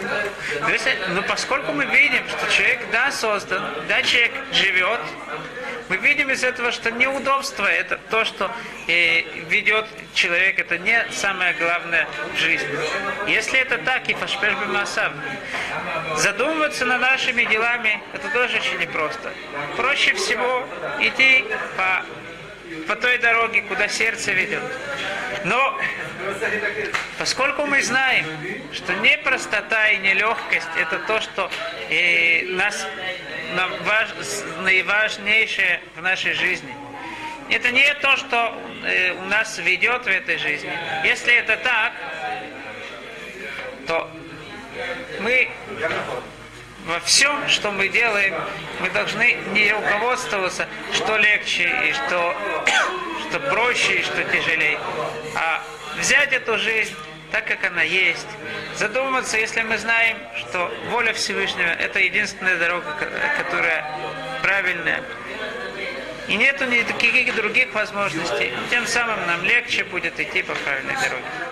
Но, 0.61 1.15
но 1.15 1.21
поскольку 1.23 1.71
мы 1.71 1.85
видим, 1.85 2.27
что 2.27 2.51
человек 2.51 2.79
да 2.91 3.11
создан, 3.11 3.63
да 3.87 4.01
человек 4.03 4.33
живет, 4.51 5.01
мы 5.91 5.97
видим 5.97 6.29
из 6.29 6.41
этого, 6.41 6.71
что 6.71 6.89
неудобство 6.89 7.65
это 7.65 7.99
то, 8.09 8.23
что 8.23 8.49
э, 8.87 9.23
ведет 9.49 9.85
человек, 10.13 10.57
это 10.57 10.77
не 10.77 11.05
самое 11.11 11.53
главное 11.55 12.07
в 12.33 12.37
жизни. 12.37 12.69
Если 13.27 13.59
это 13.59 13.77
так, 13.79 14.07
и 14.07 14.13
фашпеш 14.13 14.53
масав, 14.67 15.11
задумываться 16.15 16.85
над 16.85 17.01
нашими 17.01 17.43
делами, 17.43 18.01
это 18.13 18.29
тоже 18.29 18.59
очень 18.59 18.79
непросто. 18.79 19.33
Проще 19.75 20.13
всего 20.13 20.65
идти 21.01 21.43
по 21.75 22.05
по 22.87 22.95
той 22.95 23.17
дороге, 23.17 23.61
куда 23.63 23.89
сердце 23.89 24.31
ведет. 24.31 24.63
Но 25.43 25.77
поскольку 27.17 27.65
мы 27.65 27.81
знаем, 27.83 28.25
что 28.71 28.93
не 28.93 29.17
простота 29.17 29.89
и 29.89 29.97
не 29.97 30.13
легкость 30.13 30.69
это 30.77 30.99
то, 30.99 31.19
что 31.19 31.51
э, 31.89 32.45
нас 32.45 32.87
наиважнейшее 34.61 35.81
в 35.95 36.01
нашей 36.01 36.33
жизни. 36.33 36.73
Это 37.49 37.71
не 37.71 37.93
то, 37.95 38.15
что 38.17 38.57
э, 38.83 39.13
у 39.13 39.25
нас 39.25 39.57
ведет 39.57 40.03
в 40.03 40.07
этой 40.07 40.37
жизни. 40.37 40.71
Если 41.03 41.33
это 41.33 41.57
так, 41.57 41.93
то 43.87 44.09
мы 45.19 45.49
во 46.85 46.99
всем, 47.01 47.47
что 47.49 47.71
мы 47.71 47.89
делаем, 47.89 48.35
мы 48.79 48.89
должны 48.89 49.33
не 49.53 49.71
руководствоваться, 49.71 50.67
что 50.93 51.17
легче 51.17 51.69
и 51.87 51.93
что, 51.93 52.35
что 53.29 53.39
проще 53.39 53.99
и 53.99 54.03
что 54.03 54.23
тяжелее, 54.23 54.79
а 55.35 55.61
взять 55.97 56.31
эту 56.33 56.57
жизнь 56.57 56.95
так, 57.31 57.45
как 57.45 57.63
она 57.63 57.81
есть, 57.81 58.27
задуматься, 58.75 59.37
если 59.37 59.61
мы 59.61 59.77
знаем, 59.77 60.17
что 60.37 60.71
воля 60.89 61.13
Всевышнего– 61.13 61.67
это 61.79 61.99
единственная 61.99 62.57
дорога, 62.57 62.85
которая 63.37 63.85
правильная, 64.41 65.01
и 66.27 66.35
нету 66.35 66.65
никаких 66.65 67.35
других 67.35 67.73
возможностей, 67.73 68.53
тем 68.69 68.85
самым 68.85 69.25
нам 69.27 69.43
легче 69.43 69.83
будет 69.83 70.19
идти 70.19 70.43
по 70.43 70.53
правильной 70.55 70.95
дороге. 70.95 71.50